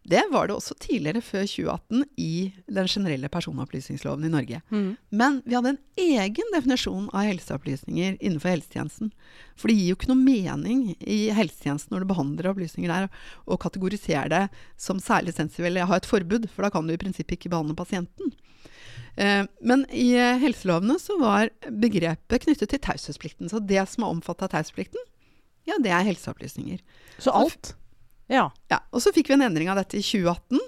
Det 0.00 0.22
var 0.32 0.48
det 0.48 0.54
også 0.56 0.74
tidligere, 0.80 1.20
før 1.20 1.42
2018, 1.44 2.04
i 2.16 2.52
den 2.72 2.86
generelle 2.88 3.28
personopplysningsloven 3.28 4.24
i 4.24 4.30
Norge. 4.32 4.60
Mm. 4.72 4.94
Men 5.12 5.40
vi 5.44 5.56
hadde 5.58 5.74
en 5.74 5.80
egen 6.00 6.54
definisjon 6.54 7.10
av 7.12 7.26
helseopplysninger 7.28 8.16
innenfor 8.16 8.54
helsetjenesten. 8.54 9.10
For 9.60 9.68
det 9.68 9.76
gir 9.76 9.92
jo 9.92 9.98
ikke 9.98 10.12
noe 10.12 10.22
mening 10.22 10.86
i 11.04 11.18
helsetjenesten 11.36 11.92
når 11.92 12.06
du 12.06 12.12
behandler 12.14 12.48
opplysninger 12.54 12.94
der, 12.94 13.10
og 13.44 13.60
kategorisere 13.66 14.30
det 14.32 14.44
som 14.80 15.02
særlig 15.04 15.36
sensitive 15.36 15.68
eller 15.68 15.90
ha 15.90 16.00
et 16.00 16.08
forbud, 16.08 16.48
for 16.48 16.64
da 16.64 16.72
kan 16.72 16.88
du 16.88 16.96
i 16.96 17.00
prinsippet 17.00 17.36
ikke 17.36 17.52
behandle 17.52 17.76
pasienten. 17.76 18.32
Eh, 19.20 19.44
men 19.60 19.84
i 19.92 20.14
helselovene 20.40 20.96
så 21.02 21.18
var 21.20 21.52
begrepet 21.68 22.46
knyttet 22.46 22.72
til 22.72 22.84
taushetsplikten. 22.88 23.52
Så 23.52 23.60
det 23.60 23.84
som 23.92 24.06
er 24.06 24.16
omfattet 24.16 24.48
av 24.48 24.56
taushetsplikten, 24.56 25.09
ja, 25.70 25.78
det 25.82 25.94
er 25.94 26.08
helseopplysninger. 26.10 26.82
Så 27.22 27.34
alt? 27.36 27.74
Ja. 28.30 28.48
Ja, 28.70 28.82
og 28.94 29.02
så 29.02 29.12
fikk 29.14 29.30
vi 29.30 29.38
en 29.38 29.46
endring 29.48 29.70
av 29.70 29.80
dette 29.80 29.98
i 29.98 30.04
2018. 30.04 30.60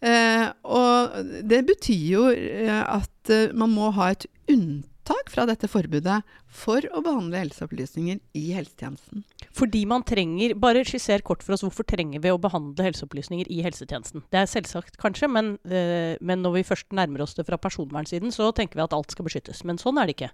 Eh, 0.00 0.46
og 0.64 1.16
det 1.48 1.64
betyr 1.68 2.04
jo 2.08 2.28
eh, 2.32 2.80
at 2.80 3.32
eh, 3.32 3.50
man 3.56 3.72
må 3.74 3.90
ha 3.96 4.12
et 4.14 4.24
unntak 4.48 5.28
fra 5.32 5.44
dette 5.48 5.68
forbudet 5.68 6.20
for 6.48 6.84
å 6.96 7.02
behandle 7.04 7.42
helseopplysninger 7.42 8.20
i 8.36 8.44
helsetjenesten. 8.56 9.24
Fordi 9.56 9.82
man 9.88 10.04
trenger 10.06 10.54
Bare 10.60 10.84
skisser 10.88 11.24
kort 11.26 11.44
for 11.44 11.56
oss 11.56 11.64
hvorfor 11.66 11.86
trenger 11.88 12.22
vi 12.24 12.32
å 12.32 12.40
behandle 12.40 12.86
helseopplysninger 12.88 13.50
i 13.52 13.60
helsetjenesten. 13.66 14.24
Det 14.32 14.40
er 14.40 14.50
selvsagt 14.50 14.96
kanskje, 15.00 15.28
men, 15.28 15.56
eh, 15.68 16.16
men 16.20 16.44
når 16.44 16.60
vi 16.60 16.68
først 16.72 16.96
nærmer 16.96 17.26
oss 17.26 17.36
det 17.36 17.48
fra 17.48 17.60
personvernsiden, 17.60 18.32
så 18.32 18.52
tenker 18.56 18.80
vi 18.80 18.86
at 18.88 18.96
alt 18.96 19.12
skal 19.12 19.28
beskyttes. 19.28 19.64
Men 19.68 19.80
sånn 19.80 20.00
er 20.00 20.08
det 20.08 20.16
ikke. 20.16 20.32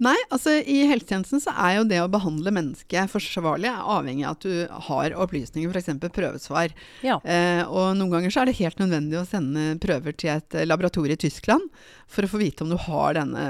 Nei, 0.00 0.16
altså 0.32 0.54
i 0.64 0.78
helsetjenesten 0.88 1.42
så 1.44 1.52
er 1.52 1.74
jo 1.76 1.82
det 1.90 1.98
å 2.00 2.08
behandle 2.08 2.52
mennesket 2.56 3.10
forsvarlig 3.12 3.68
avhengig 3.68 4.24
av 4.24 4.38
at 4.38 4.46
du 4.46 4.84
har 4.88 5.16
opplysninger, 5.26 5.68
f.eks. 5.76 5.90
prøvesvar. 6.16 6.72
Ja. 7.04 7.18
Eh, 7.20 7.60
og 7.68 7.92
noen 7.98 8.14
ganger 8.14 8.32
så 8.32 8.40
er 8.42 8.48
det 8.48 8.56
helt 8.62 8.80
nødvendig 8.80 9.18
å 9.20 9.26
sende 9.28 9.74
prøver 9.82 10.16
til 10.16 10.32
et 10.38 10.56
eh, 10.56 10.64
laboratorium 10.64 11.18
i 11.18 11.20
Tyskland 11.20 11.66
for 12.08 12.24
å 12.24 12.30
få 12.32 12.40
vite 12.40 12.64
om 12.64 12.72
du 12.72 12.78
har 12.80 13.18
denne, 13.18 13.44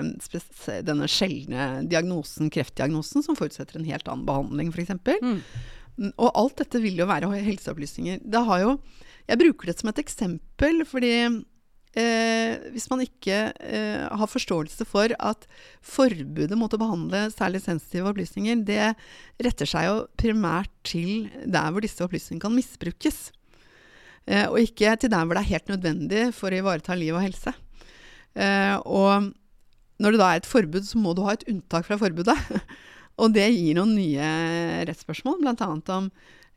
denne 0.91 1.07
sjeldne 1.11 1.69
diagnosen, 1.91 2.51
kreftdiagnosen, 2.51 3.23
som 3.23 3.39
forutsetter 3.39 3.79
en 3.79 3.87
helt 3.87 4.11
annen 4.11 4.27
behandling, 4.27 4.75
f.eks. 4.75 4.97
Mm. 5.23 5.39
Mm, 6.01 6.11
Og 6.17 6.29
alt 6.35 6.59
dette 6.65 6.83
vil 6.83 6.99
jo 6.99 7.07
være 7.11 7.31
helseopplysninger. 7.47 8.25
Det 8.27 8.43
har 8.51 8.65
jo, 8.65 8.75
jeg 9.31 9.39
bruker 9.45 9.71
det 9.71 9.79
som 9.79 9.91
et 9.93 10.03
eksempel 10.03 10.83
fordi 10.89 11.15
eh, 11.99 12.71
hvis 12.75 12.87
man 12.91 13.03
ikke 13.05 13.39
eh, 13.51 14.05
har 14.07 14.31
forståelse 14.31 14.87
for 14.89 15.13
at 15.17 15.47
forbudet 15.83 16.59
mot 16.59 16.73
å 16.73 16.81
behandle 16.81 17.27
særlig 17.35 17.63
sensitive 17.65 18.13
opplysninger, 18.13 18.63
det 18.67 18.93
retter 19.43 19.69
seg 19.69 19.89
jo 19.89 19.97
primært 20.21 20.73
til 20.87 21.29
der 21.45 21.71
hvor 21.73 21.85
disse 21.85 22.05
opplysningene 22.05 22.45
kan 22.45 22.57
misbrukes. 22.57 23.31
Eh, 24.29 24.47
og 24.47 24.61
ikke 24.63 24.95
til 25.01 25.13
der 25.13 25.27
hvor 25.27 25.37
det 25.37 25.45
er 25.45 25.55
helt 25.55 25.73
nødvendig 25.73 26.25
for 26.37 26.53
å 26.53 26.61
ivareta 26.61 26.99
liv 26.99 27.17
og 27.17 27.25
helse. 27.25 27.55
Eh, 28.39 28.77
og 28.87 29.33
når 30.01 30.15
det 30.15 30.21
da 30.21 30.29
er 30.33 30.41
et 30.41 30.49
forbud, 30.49 30.85
så 30.87 31.01
må 31.01 31.15
du 31.17 31.25
ha 31.27 31.35
et 31.35 31.49
unntak 31.51 31.89
fra 31.89 31.99
forbudet. 32.01 32.37
og 33.21 33.35
det 33.35 33.49
gir 33.53 33.77
noen 33.79 33.97
nye 33.99 34.29
rettsspørsmål, 34.89 35.43
bl.a. 35.43 35.73
om 35.97 36.07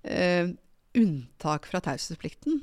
eh, 0.06 0.54
unntak 0.94 1.68
fra 1.68 1.82
taushetsplikten 1.84 2.62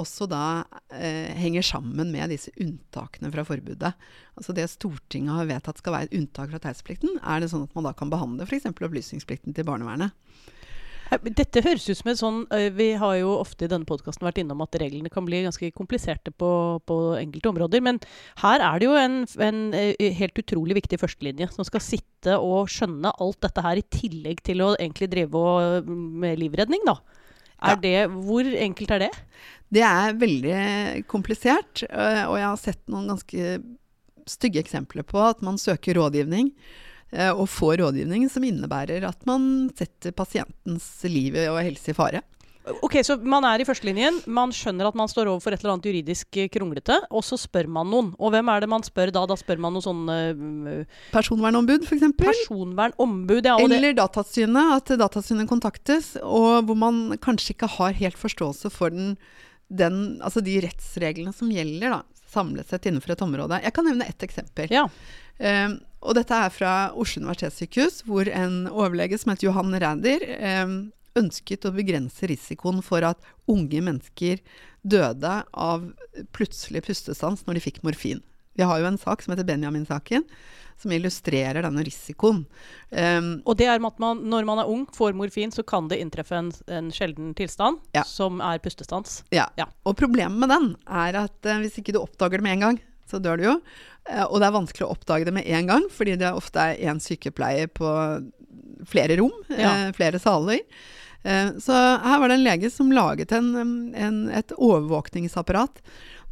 også 0.00 0.28
da 0.30 0.64
eh, 0.94 1.32
henger 1.38 1.64
sammen 1.66 2.12
med 2.14 2.32
disse 2.32 2.52
unntakene 2.60 3.32
fra 3.34 3.44
forbudet. 3.46 3.92
Altså 4.38 4.54
det 4.56 4.68
Stortinget 4.72 5.36
har 5.36 5.50
vedtatt 5.50 5.82
skal 5.82 5.96
være 5.96 6.10
et 6.10 6.16
unntak 6.20 6.52
fra 6.52 6.62
taushetsplikten, 6.62 7.18
er 7.20 7.42
det 7.42 7.52
sånn 7.52 7.66
at 7.66 7.76
man 7.76 7.88
da 7.88 7.94
kan 7.96 8.12
behandle 8.12 8.48
f.eks. 8.48 8.70
opplysningsplikten 8.72 9.56
til 9.56 9.68
barnevernet. 9.68 10.16
Dette 11.12 11.60
høres 11.60 11.84
ut 11.90 11.98
som 11.98 12.08
en 12.08 12.16
sånn 12.16 12.36
Vi 12.72 12.86
har 12.96 13.16
jo 13.18 13.34
ofte 13.36 13.66
i 13.66 13.68
denne 13.68 13.84
podkasten 13.84 14.24
vært 14.24 14.38
innom 14.40 14.62
at 14.64 14.78
reglene 14.80 15.10
kan 15.12 15.26
bli 15.26 15.42
ganske 15.44 15.68
kompliserte 15.76 16.32
på, 16.32 16.80
på 16.88 16.96
enkelte 17.18 17.50
områder. 17.50 17.82
Men 17.84 17.98
her 18.40 18.64
er 18.64 18.80
det 18.80 18.88
jo 18.88 18.94
en, 18.96 19.18
en 19.44 19.60
helt 20.22 20.40
utrolig 20.40 20.78
viktig 20.80 21.02
førstelinje 21.02 21.50
som 21.52 21.68
skal 21.68 21.84
sitte 21.84 22.38
og 22.40 22.70
skjønne 22.72 23.12
alt 23.12 23.42
dette 23.44 23.64
her, 23.66 23.76
i 23.76 23.84
tillegg 23.92 24.40
til 24.46 24.64
å 24.64 24.72
egentlig 24.78 25.10
drive 25.12 25.36
og, 25.42 25.92
med 25.92 26.40
livredning, 26.40 26.80
da. 26.88 26.96
Er 27.62 27.76
Ja. 27.76 27.82
det, 27.82 28.10
hvor 28.26 28.42
enkelt 28.44 28.90
er 28.90 28.98
det? 29.06 29.10
Det 29.72 29.82
er 29.86 30.12
veldig 30.18 31.06
komplisert, 31.08 31.84
øh, 31.88 32.24
og 32.28 32.36
jeg 32.38 32.48
har 32.48 32.56
sett 32.60 32.82
noen 32.92 33.08
ganske 33.08 33.62
stygge 34.28 34.60
eksempler 34.60 35.02
på 35.06 35.18
at 35.24 35.40
man 35.42 35.56
søker 35.58 35.94
rådgivning, 35.96 36.52
øh, 37.14 37.32
og 37.32 37.48
får 37.48 37.76
rådgivning 37.80 38.28
som 38.30 38.44
innebærer 38.44 39.06
at 39.08 39.24
man 39.26 39.70
setter 39.78 40.12
pasientens 40.12 40.90
liv 41.04 41.34
og 41.48 41.62
helse 41.62 41.90
i 41.90 41.94
fare. 41.94 42.20
Ok, 42.82 43.00
Så 43.02 43.16
man 43.18 43.42
er 43.48 43.62
i 43.62 43.66
førstelinjen, 43.66 44.20
man 44.30 44.52
skjønner 44.54 44.86
at 44.86 44.96
man 44.98 45.10
står 45.10 45.30
overfor 45.32 45.54
et 45.54 45.62
eller 45.62 45.74
annet 45.74 45.88
juridisk 45.88 46.38
kronglete, 46.54 46.94
og 47.10 47.24
så 47.26 47.38
spør 47.40 47.66
man 47.66 47.90
noen. 47.90 48.12
Og 48.22 48.30
hvem 48.34 48.50
er 48.52 48.62
det 48.62 48.70
man 48.70 48.86
spør 48.86 49.10
da? 49.14 49.24
Da 49.26 49.36
spør 49.38 49.58
man 49.64 49.74
noen 49.74 49.84
sånne 49.84 50.18
uh, 50.38 51.00
Personvernombud, 51.14 51.88
f.eks. 51.88 52.06
personvernombud. 52.20 53.50
Ja, 53.50 53.56
og 53.58 53.66
det, 53.66 53.80
Eller 53.80 53.98
Datatilsynet, 53.98 54.76
at 54.78 54.94
Datatilsynet 55.02 55.50
kontaktes, 55.50 56.14
og 56.22 56.68
hvor 56.68 56.78
man 56.78 57.18
kanskje 57.22 57.56
ikke 57.56 57.72
har 57.80 57.98
helt 57.98 58.20
forståelse 58.20 58.70
for 58.74 58.94
den, 58.94 59.16
den, 59.66 60.00
altså 60.22 60.44
de 60.44 60.60
rettsreglene 60.62 61.34
som 61.34 61.50
gjelder, 61.50 61.98
da, 61.98 62.26
samlet 62.32 62.70
sett 62.70 62.86
innenfor 62.88 63.16
et 63.16 63.26
område. 63.26 63.58
Jeg 63.66 63.74
kan 63.74 63.90
nevne 63.90 64.06
ett 64.08 64.28
eksempel. 64.28 64.70
ja. 64.72 64.86
Eh, 65.42 65.72
og 66.02 66.16
dette 66.18 66.34
er 66.34 66.50
fra 66.50 66.72
Oslo 66.98 67.22
universitetssykehus, 67.22 68.02
hvor 68.06 68.26
en 68.26 68.66
overlege 68.70 69.18
som 69.18 69.30
heter 69.32 69.48
Johan 69.48 69.74
Ræder 69.78 70.24
eh, 70.34 70.72
ønsket 71.18 71.66
å 71.68 71.74
begrense 71.74 72.28
risikoen 72.30 72.82
for 72.84 73.04
at 73.06 73.20
unge 73.50 73.82
mennesker 73.84 74.40
døde 74.82 75.34
av 75.52 75.88
plutselig 76.36 76.84
pustestans 76.88 77.44
når 77.46 77.58
de 77.58 77.64
fikk 77.68 77.82
morfin. 77.86 78.22
Vi 78.58 78.64
har 78.68 78.80
jo 78.82 78.88
en 78.90 78.98
sak 79.00 79.22
som 79.24 79.32
heter 79.32 79.46
Benjamin-saken, 79.48 80.26
som 80.82 80.92
illustrerer 80.92 81.62
denne 81.64 81.84
risikoen. 81.86 82.42
Um, 82.90 83.30
Og 83.48 83.56
det 83.56 83.68
er 83.70 83.78
at 83.78 84.00
man, 84.02 84.20
når 84.28 84.44
man 84.48 84.60
er 84.60 84.68
ung, 84.68 84.82
får 84.92 85.14
morfin, 85.16 85.52
så 85.54 85.62
kan 85.64 85.88
det 85.88 86.00
inntreffe 86.02 86.36
en, 86.36 86.50
en 86.68 86.90
sjelden 86.92 87.32
tilstand 87.38 87.80
Ja. 87.96 88.02
som 88.08 88.40
er 88.44 88.60
pustestans. 88.60 89.22
Ja. 89.32 89.46
Ja. 89.56 89.68
Og 89.88 89.96
problemet 90.00 90.36
med 90.42 90.52
den 90.52 90.72
er 90.88 91.22
at 91.24 91.48
uh, 91.48 91.60
hvis 91.62 91.78
ikke 91.80 91.94
du 91.96 92.02
oppdager 92.02 92.42
det 92.42 92.48
med 92.48 92.58
en 92.58 92.66
gang, 92.66 92.80
så 93.08 93.20
dør 93.22 93.40
du 93.40 93.44
jo. 93.46 93.54
Eh, 94.08 94.24
og 94.24 94.40
det 94.40 94.46
er 94.48 94.54
vanskelig 94.56 94.86
å 94.86 94.92
oppdage 94.94 95.26
det 95.28 95.34
med 95.36 95.46
en 95.46 95.66
gang, 95.68 95.88
fordi 95.92 96.16
det 96.20 96.30
ofte 96.32 96.62
er 96.72 96.80
én 96.90 97.00
sykepleier 97.02 97.68
på 97.72 97.88
flere 98.88 99.16
rom, 99.20 99.32
Ja. 99.48 99.88
eh, 99.88 99.92
flere 99.96 100.18
saler. 100.22 100.60
Eh, 101.24 101.52
så 101.62 101.72
her 102.02 102.18
var 102.18 102.28
det 102.28 102.38
en 102.40 102.44
lege 102.44 102.70
som 102.70 102.90
laget 102.92 103.32
en, 103.32 103.94
en, 103.94 104.28
et 104.30 104.52
overvåkningsapparat 104.58 105.82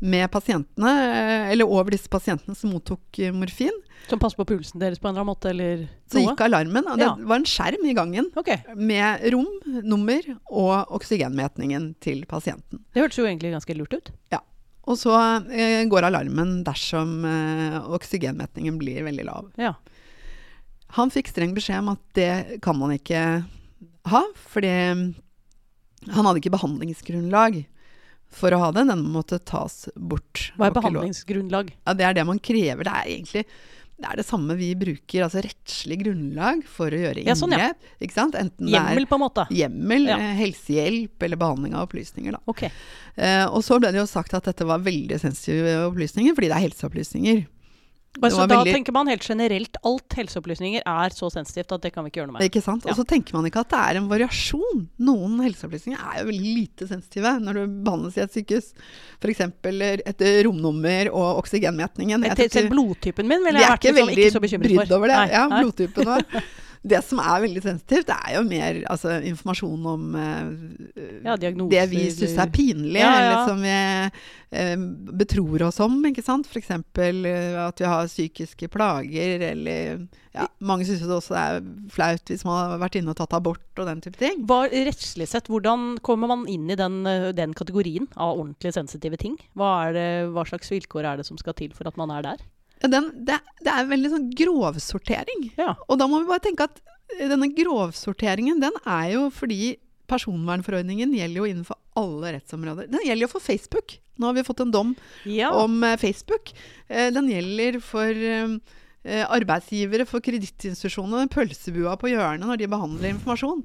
med 0.00 0.30
pasientene, 0.32 0.90
eh, 0.90 1.50
eller 1.52 1.68
over 1.68 1.90
disse 1.92 2.08
pasientene 2.08 2.56
som 2.56 2.72
mottok 2.72 3.18
morfin. 3.36 3.74
Som 4.08 4.18
passet 4.18 4.38
på 4.40 4.46
pulsen 4.48 4.80
deres 4.80 4.98
på 4.98 5.06
en 5.06 5.12
eller 5.14 5.20
annen 5.22 5.34
måte, 5.34 5.50
eller 5.52 5.82
Så 6.10 6.22
gikk 6.24 6.40
alarmen, 6.40 6.86
og 6.88 6.96
det 6.98 7.04
Ja. 7.06 7.14
var 7.20 7.36
en 7.36 7.44
skjerm 7.44 7.84
i 7.84 7.92
gangen 7.94 8.30
okay. 8.34 8.62
med 8.74 9.20
rom, 9.30 9.46
nummer 9.84 10.20
og 10.50 10.88
oksygenmetningen 10.96 11.94
til 12.00 12.24
pasienten. 12.26 12.80
Det 12.94 13.02
hørtes 13.02 13.18
jo 13.20 13.26
egentlig 13.28 13.52
ganske 13.52 13.76
lurt 13.76 13.92
ut. 13.92 14.10
Ja. 14.32 14.40
Og 14.88 14.96
så 14.96 15.12
eh, 15.52 15.84
går 15.86 16.02
alarmen 16.08 16.64
dersom 16.64 17.22
eh, 17.28 17.78
oksygenmetningen 17.92 18.78
blir 18.80 19.04
veldig 19.04 19.24
lav. 19.28 19.50
Ja. 19.60 19.74
Han 20.96 21.10
fikk 21.14 21.28
streng 21.30 21.52
beskjed 21.56 21.82
om 21.84 21.92
at 21.94 22.00
det 22.18 22.60
kan 22.64 22.78
man 22.78 22.94
ikke 22.96 23.20
ha, 24.10 24.22
fordi 24.50 24.70
han 26.10 26.24
hadde 26.26 26.40
ikke 26.40 26.54
behandlingsgrunnlag 26.56 27.60
for 28.30 28.54
å 28.54 28.60
ha 28.62 28.70
det. 28.74 28.86
Den 28.88 29.04
måtte 29.12 29.38
tas 29.42 29.84
bort. 29.96 30.48
Hva 30.58 30.70
er 30.70 30.76
behandlingsgrunnlag? 30.78 31.74
Ja, 31.84 31.94
det 31.98 32.06
er 32.08 32.16
det 32.20 32.26
man 32.28 32.40
krever. 32.42 32.86
Det 32.86 32.94
er 32.96 33.12
egentlig 33.16 33.44
det, 34.00 34.08
er 34.08 34.16
det 34.16 34.24
samme 34.24 34.54
vi 34.56 34.70
bruker, 34.80 35.26
altså 35.26 35.42
rettslig 35.44 35.98
grunnlag 36.00 36.62
for 36.64 36.88
å 36.88 37.00
gjøre 37.02 37.20
Ja, 37.26 37.34
sånn, 37.36 37.52
ja. 37.52 37.66
Ikke 38.00 38.16
sant? 38.16 38.38
Enten 38.40 38.70
Hjemmel, 38.72 39.04
på 39.10 39.18
en 39.18 39.24
måte. 39.26 39.44
hjemmel, 39.52 40.06
Ja. 40.08 40.16
eh, 40.16 40.38
helsehjelp 40.40 41.22
eller 41.26 41.36
behandling 41.36 41.74
av 41.76 41.84
opplysninger. 41.84 42.32
Da. 42.32 42.40
Okay. 42.48 42.70
Eh, 43.20 43.44
og 43.44 43.60
så 43.66 43.76
ble 43.78 43.92
det 43.92 44.00
jo 44.00 44.06
sagt 44.08 44.32
at 44.32 44.48
dette 44.48 44.64
var 44.64 44.78
veldig 44.80 45.20
sensitive 45.20 45.74
opplysninger, 45.90 46.32
fordi 46.34 46.48
det 46.48 46.56
er 46.56 46.64
helseopplysninger. 46.70 47.42
Og 48.18 48.22
Det 48.24 48.32
så 48.32 48.38
var 48.42 48.46
da 48.50 48.56
veldig- 48.58 48.72
tenker 48.74 48.92
man 48.92 49.06
helt 49.06 49.22
generelt 49.22 49.76
alt 49.86 50.14
helseopplysninger 50.18 50.82
er 50.84 51.10
så 51.14 51.30
sensitivt 51.30 51.70
at 51.72 51.80
det 51.82 51.92
kan 51.94 52.02
vi 52.02 52.10
ikke 52.10 52.18
gjøre 52.20 52.26
noe 52.32 52.38
med. 52.40 52.50
Ikke 52.50 52.60
sant? 52.60 52.84
Og 52.84 52.96
så 52.98 53.04
tenker 53.06 53.34
man 53.34 53.46
ikke 53.46 53.60
at 53.62 53.68
det 53.70 53.78
er 53.78 53.96
en 54.00 54.08
variasjon. 54.10 54.88
Noen 54.98 55.38
helseopplysninger 55.38 55.94
er 55.96 56.18
jo 56.24 56.26
veldig 56.32 56.54
lite 56.56 56.88
sensitive 56.88 57.38
når 57.38 57.54
du 57.54 57.66
behandles 57.86 58.16
i 58.18 58.20
et 58.26 58.32
sykehus. 58.34 58.72
F.eks. 59.22 59.40
et 59.40 60.44
romnummer 60.44 61.12
og 61.14 61.38
oksygenmetningen. 61.44 62.24
Jeg 62.26 62.50
ikke- 62.50 62.68
blodtypen 62.68 63.28
min 63.28 63.44
ville 63.44 63.60
jeg 63.60 63.68
er 63.70 63.76
vært 63.76 63.84
ikke 63.84 63.94
liksom 63.94 64.08
veldig 64.08 64.24
ikke 64.26 64.34
så 64.34 64.40
bekymret 64.42 64.74
for. 64.74 64.82
brydd 64.82 64.92
over 64.98 65.06
det. 65.06 65.16
Nei, 65.16 65.30
ja, 65.30 65.48
blodtypen. 65.62 66.42
Det 66.82 67.02
som 67.04 67.18
er 67.20 67.42
veldig 67.44 67.60
sensitivt, 67.60 68.06
det 68.08 68.16
er 68.16 68.36
jo 68.38 68.44
mer 68.48 68.78
altså, 68.88 69.18
informasjon 69.28 69.88
om 69.90 70.14
uh, 70.16 70.52
Ja, 71.26 71.34
diagnoser. 71.36 71.74
det 71.74 71.82
vi 71.90 72.06
syns 72.14 72.38
er 72.40 72.52
pinlig, 72.54 73.02
Ja, 73.02 73.10
ja. 73.10 73.18
eller 73.20 73.50
som 73.50 73.60
vi 73.60 73.74
uh, 74.56 75.12
betror 75.20 75.66
oss 75.68 75.80
om. 75.84 75.98
ikke 76.08 76.24
sant? 76.24 76.48
F.eks. 76.48 76.70
Uh, 76.72 77.66
at 77.66 77.82
vi 77.82 77.90
har 77.90 78.08
psykiske 78.08 78.70
plager, 78.72 79.44
eller 79.50 80.06
ja, 80.32 80.46
Mange 80.62 80.86
syns 80.86 81.02
det 81.02 81.10
også 81.10 81.34
er 81.36 81.58
flaut 81.90 82.30
hvis 82.30 82.44
man 82.46 82.56
har 82.56 82.80
vært 82.80 82.96
inne 83.00 83.12
og 83.12 83.18
tatt 83.18 83.34
abort 83.36 83.82
og 83.82 83.88
den 83.88 84.00
type 84.04 84.20
ting. 84.20 84.44
Hva, 84.48 84.62
rettslig 84.70 85.26
sett, 85.28 85.50
hvordan 85.50 85.98
kommer 86.06 86.30
man 86.30 86.46
inn 86.50 86.70
i 86.70 86.78
den, 86.78 87.02
eh, 87.10 87.32
den 87.34 87.52
kategorien 87.58 88.06
av 88.14 88.38
ordentlig 88.38 88.72
sensitive 88.76 89.18
ting? 89.20 89.36
Hva, 89.58 89.90
det, 89.92 90.06
hva 90.30 90.46
slags 90.46 90.70
vilkår 90.70 91.08
er 91.10 91.20
det 91.20 91.26
som 91.26 91.40
skal 91.40 91.56
til 91.58 91.74
for 91.74 91.90
at 91.90 91.98
man 92.00 92.14
er 92.14 92.24
der? 92.28 92.46
Den, 92.88 93.10
det, 93.26 93.36
det 93.60 93.72
er 93.72 93.88
veldig 93.90 94.10
sånn 94.14 94.28
grovsortering. 94.36 95.50
Ja. 95.60 95.74
Og 95.88 95.98
da 96.00 96.06
må 96.08 96.22
vi 96.22 96.30
bare 96.30 96.44
tenke 96.46 96.64
at 96.70 96.80
eh, 97.18 97.26
denne 97.28 97.50
grovsorteringen, 97.52 98.60
den 98.62 98.76
er 98.86 99.10
jo 99.16 99.26
fordi 99.34 99.76
personvernforordningen 100.10 101.12
gjelder 101.14 101.42
jo 101.42 101.48
innenfor 101.50 101.78
alle 102.00 102.32
rettsområder. 102.38 102.88
Den 102.90 103.04
gjelder 103.04 103.26
jo 103.26 103.32
for 103.34 103.44
Facebook. 103.44 103.98
Nå 104.20 104.30
har 104.30 104.36
vi 104.38 104.46
fått 104.46 104.62
en 104.64 104.72
dom 104.72 104.94
ja. 105.28 105.52
om 105.52 105.76
eh, 105.84 105.98
Facebook. 106.00 106.54
Eh, 106.88 107.10
Den 107.14 107.28
gjelder 107.32 107.80
for 107.84 108.28
arbeidsgivere, 109.00 110.04
for 110.04 110.20
kredittinstitusjonene, 110.20 111.30
pølsebua 111.32 111.94
på 111.96 112.10
hjørnet 112.10 112.44
når 112.44 112.58
de 112.60 112.66
behandler 112.68 113.14
informasjon. 113.14 113.62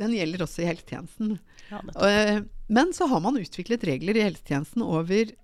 Den 0.00 0.14
gjelder 0.16 0.46
også 0.46 0.62
i 0.62 0.68
helsetjenesten. 0.70 1.34
ja, 1.68 1.82
Men 2.72 2.94
så 2.96 3.04
har 3.10 3.20
man 3.20 3.36
utviklet 3.36 3.84
regler 3.84 4.16
i 4.16 4.24
helsetjenesten 4.24 4.80
over 4.80 5.34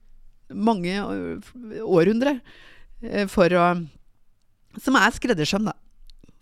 mange 0.48 0.96
århundrer 1.84 2.40
for 3.30 3.52
å 3.58 3.64
Som 4.82 4.96
er 4.98 5.14
skreddersøm, 5.14 5.68
da. 5.70 5.74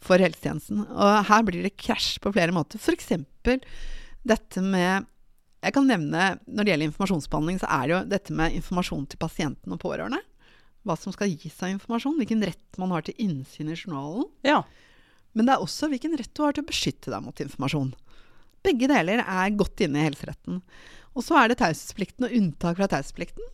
For 0.02 0.18
helsetjenesten. 0.22 0.86
Og 0.88 1.26
her 1.28 1.42
blir 1.46 1.62
det 1.66 1.76
krasj 1.78 2.16
på 2.22 2.32
flere 2.34 2.54
måter. 2.54 2.80
F.eks. 2.80 3.12
dette 4.22 4.62
med 4.64 5.06
Jeg 5.62 5.74
kan 5.76 5.86
nevne 5.86 6.38
når 6.46 6.64
det 6.64 6.72
gjelder 6.72 6.88
informasjonsbehandling, 6.90 7.58
så 7.62 7.68
er 7.70 7.82
det 7.82 7.94
jo 7.94 8.00
dette 8.10 8.34
med 8.34 8.56
informasjon 8.56 9.04
til 9.06 9.20
pasienten 9.22 9.74
og 9.74 9.82
pårørende. 9.84 10.18
Hva 10.82 10.96
som 10.98 11.14
skal 11.14 11.30
gis 11.30 11.60
av 11.62 11.70
informasjon. 11.70 12.16
Hvilken 12.18 12.42
rett 12.42 12.80
man 12.82 12.90
har 12.90 13.04
til 13.06 13.20
innsyn 13.22 13.70
i 13.70 13.76
journalen. 13.78 14.26
ja. 14.46 14.62
Men 15.32 15.48
det 15.48 15.54
er 15.54 15.64
også 15.64 15.88
hvilken 15.88 16.16
rett 16.18 16.32
du 16.36 16.42
har 16.44 16.52
til 16.52 16.64
å 16.64 16.68
beskytte 16.68 17.12
deg 17.12 17.22
mot 17.24 17.38
informasjon. 17.40 17.94
Begge 18.62 18.88
deler 18.90 19.22
er 19.24 19.56
godt 19.58 19.80
inne 19.84 20.02
i 20.02 20.06
helseretten. 20.06 20.60
Og 21.16 21.24
så 21.26 21.38
er 21.40 21.50
det 21.50 21.58
taushetsplikten 21.60 22.28
og 22.28 22.34
unntak 22.36 22.78
fra 22.78 22.88
taushetsplikten. 22.92 23.46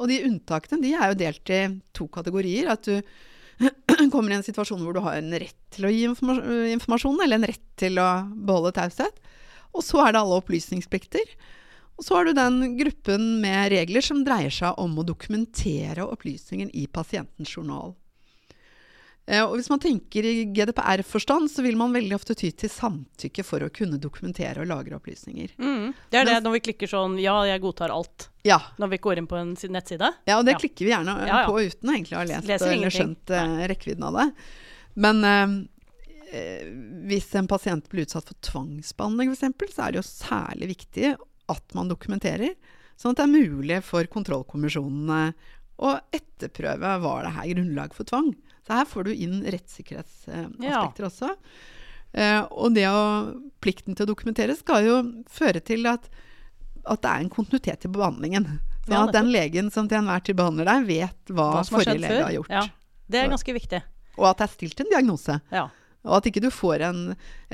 Og 0.00 0.10
de 0.10 0.22
unntakene 0.26 0.82
de 0.82 0.92
er 0.96 1.12
jo 1.12 1.18
delt 1.20 1.54
i 1.54 1.62
to 1.94 2.08
kategorier. 2.12 2.70
At 2.74 2.86
du 2.88 2.98
kommer 4.14 4.32
i 4.32 4.38
en 4.38 4.46
situasjon 4.46 4.82
hvor 4.82 4.96
du 4.96 5.02
har 5.04 5.18
en 5.18 5.34
rett 5.38 5.58
til 5.74 5.86
å 5.86 5.92
gi 5.92 6.04
informasjon, 6.08 7.20
eller 7.22 7.38
en 7.38 7.48
rett 7.50 7.66
til 7.80 8.00
å 8.02 8.08
beholde 8.34 8.74
taushet. 8.78 9.20
Og 9.74 9.82
så 9.86 10.04
er 10.04 10.14
det 10.14 10.22
alle 10.22 10.38
opplysningsplikter. 10.42 11.34
Og 11.94 12.06
så 12.06 12.16
har 12.18 12.26
du 12.26 12.34
den 12.34 12.76
gruppen 12.78 13.26
med 13.42 13.70
regler 13.74 14.02
som 14.02 14.24
dreier 14.26 14.54
seg 14.54 14.78
om 14.82 14.96
å 14.98 15.06
dokumentere 15.06 16.06
opplysningen 16.06 16.72
i 16.74 16.88
pasientens 16.90 17.54
journal. 17.54 17.94
Eh, 19.26 19.40
Og 19.40 19.54
hvis 19.56 19.70
man 19.72 19.80
tenker 19.80 20.26
i 20.28 20.44
GDPR-forstand, 20.52 21.48
så 21.50 21.62
vil 21.64 21.78
man 21.80 21.94
veldig 21.94 22.14
ofte 22.16 22.34
ty 22.36 22.50
til 22.52 22.68
samtykke 22.68 23.44
for 23.46 23.64
å 23.64 23.70
kunne 23.72 23.96
dokumentere 24.00 24.60
og 24.60 24.68
lagre 24.68 24.98
opplysninger. 24.98 25.54
Mm. 25.56 25.94
Det 26.12 26.20
er 26.20 26.28
det 26.28 26.38
når 26.44 26.58
vi 26.58 26.64
klikker 26.68 26.90
sånn 26.90 27.16
Ja, 27.22 27.38
jeg 27.48 27.62
godtar 27.64 27.94
alt. 27.94 28.28
Ja, 28.44 28.60
Når 28.76 28.90
vi 28.92 28.98
går 28.98 29.18
inn 29.18 29.26
på 29.30 29.38
en 29.40 29.54
nettside. 29.56 30.12
ja 30.28 30.38
og 30.38 30.44
det 30.44 30.52
Ja. 30.52 30.58
klikker 30.58 30.84
vi 30.84 30.92
gjerne 30.92 31.16
eh, 31.22 31.26
Ja, 31.26 31.46
på 31.48 31.56
uten 31.56 31.88
å 31.88 31.94
egentlig 31.94 32.16
ha 32.18 32.24
lest 32.24 32.62
eller 32.68 32.90
skjønt 32.92 33.30
uh, 33.30 33.66
rekkevidden 33.72 34.04
av 34.04 34.12
det. 34.20 34.26
Men 34.96 35.24
eh, 35.24 36.68
hvis 37.08 37.34
en 37.34 37.48
pasient 37.48 37.88
blir 37.88 38.04
utsatt 38.04 38.28
for 38.28 38.36
tvangsbehandling 38.44 39.32
f.eks., 39.32 39.74
så 39.74 39.86
er 39.86 39.92
det 39.92 40.02
jo 40.02 40.08
særlig 40.08 40.68
viktig 40.76 41.16
at 41.48 41.74
man 41.74 41.88
dokumenterer, 41.88 42.54
sånn 42.96 43.12
at 43.12 43.22
det 43.22 43.24
er 43.24 43.48
mulig 43.48 43.82
for 43.84 44.04
kontrollkommisjonene 44.04 45.34
å 45.84 45.96
etterprøve 46.14 47.00
var 47.02 47.24
det 47.26 47.32
her 47.34 47.48
grunnlag 47.54 47.94
for 47.96 48.04
tvang. 48.04 48.34
Så 48.64 48.72
her 48.78 48.86
får 48.88 49.08
du 49.08 49.12
inn 49.14 49.40
rettssikkerhetsaspekter 49.44 51.08
også. 51.08 51.32
Eh, 52.14 52.40
og 52.54 52.76
det 52.76 52.86
å, 52.88 53.02
plikten 53.64 53.96
til 53.96 54.06
å 54.06 54.12
dokumentere 54.12 54.54
skal 54.56 54.86
jo 54.86 55.00
føre 55.30 55.60
til 55.64 55.84
at, 55.90 56.06
at 56.86 57.02
det 57.02 57.10
er 57.10 57.24
en 57.24 57.32
kontinuitet 57.32 57.84
i 57.88 57.92
behandlingen. 57.92 58.46
Sånn 58.84 58.94
Ja, 58.94 59.02
at 59.08 59.16
den 59.16 59.32
legen 59.32 59.70
som 59.74 59.88
til 59.88 59.98
enhver 60.00 60.22
tid 60.24 60.38
behandler 60.38 60.68
deg, 60.68 60.86
vet 60.88 61.32
hva, 61.32 61.48
Hva 61.58 61.64
forrige 61.68 62.00
lege 62.02 62.22
har 62.22 62.36
gjort. 62.36 62.52
Ja. 62.52 62.64
Det 63.10 63.20
er 63.20 63.32
ganske 63.32 63.56
viktig. 63.56 63.80
Og 64.14 64.28
at 64.30 64.40
det 64.40 64.46
er 64.46 64.52
stilt 64.54 64.80
en 64.80 64.92
diagnose. 64.92 65.40
Ja. 65.52 65.66
Og 66.04 66.18
at 66.18 66.26
ikke 66.28 66.42
du 66.44 66.50
får 66.52 66.82
en, 66.84 66.98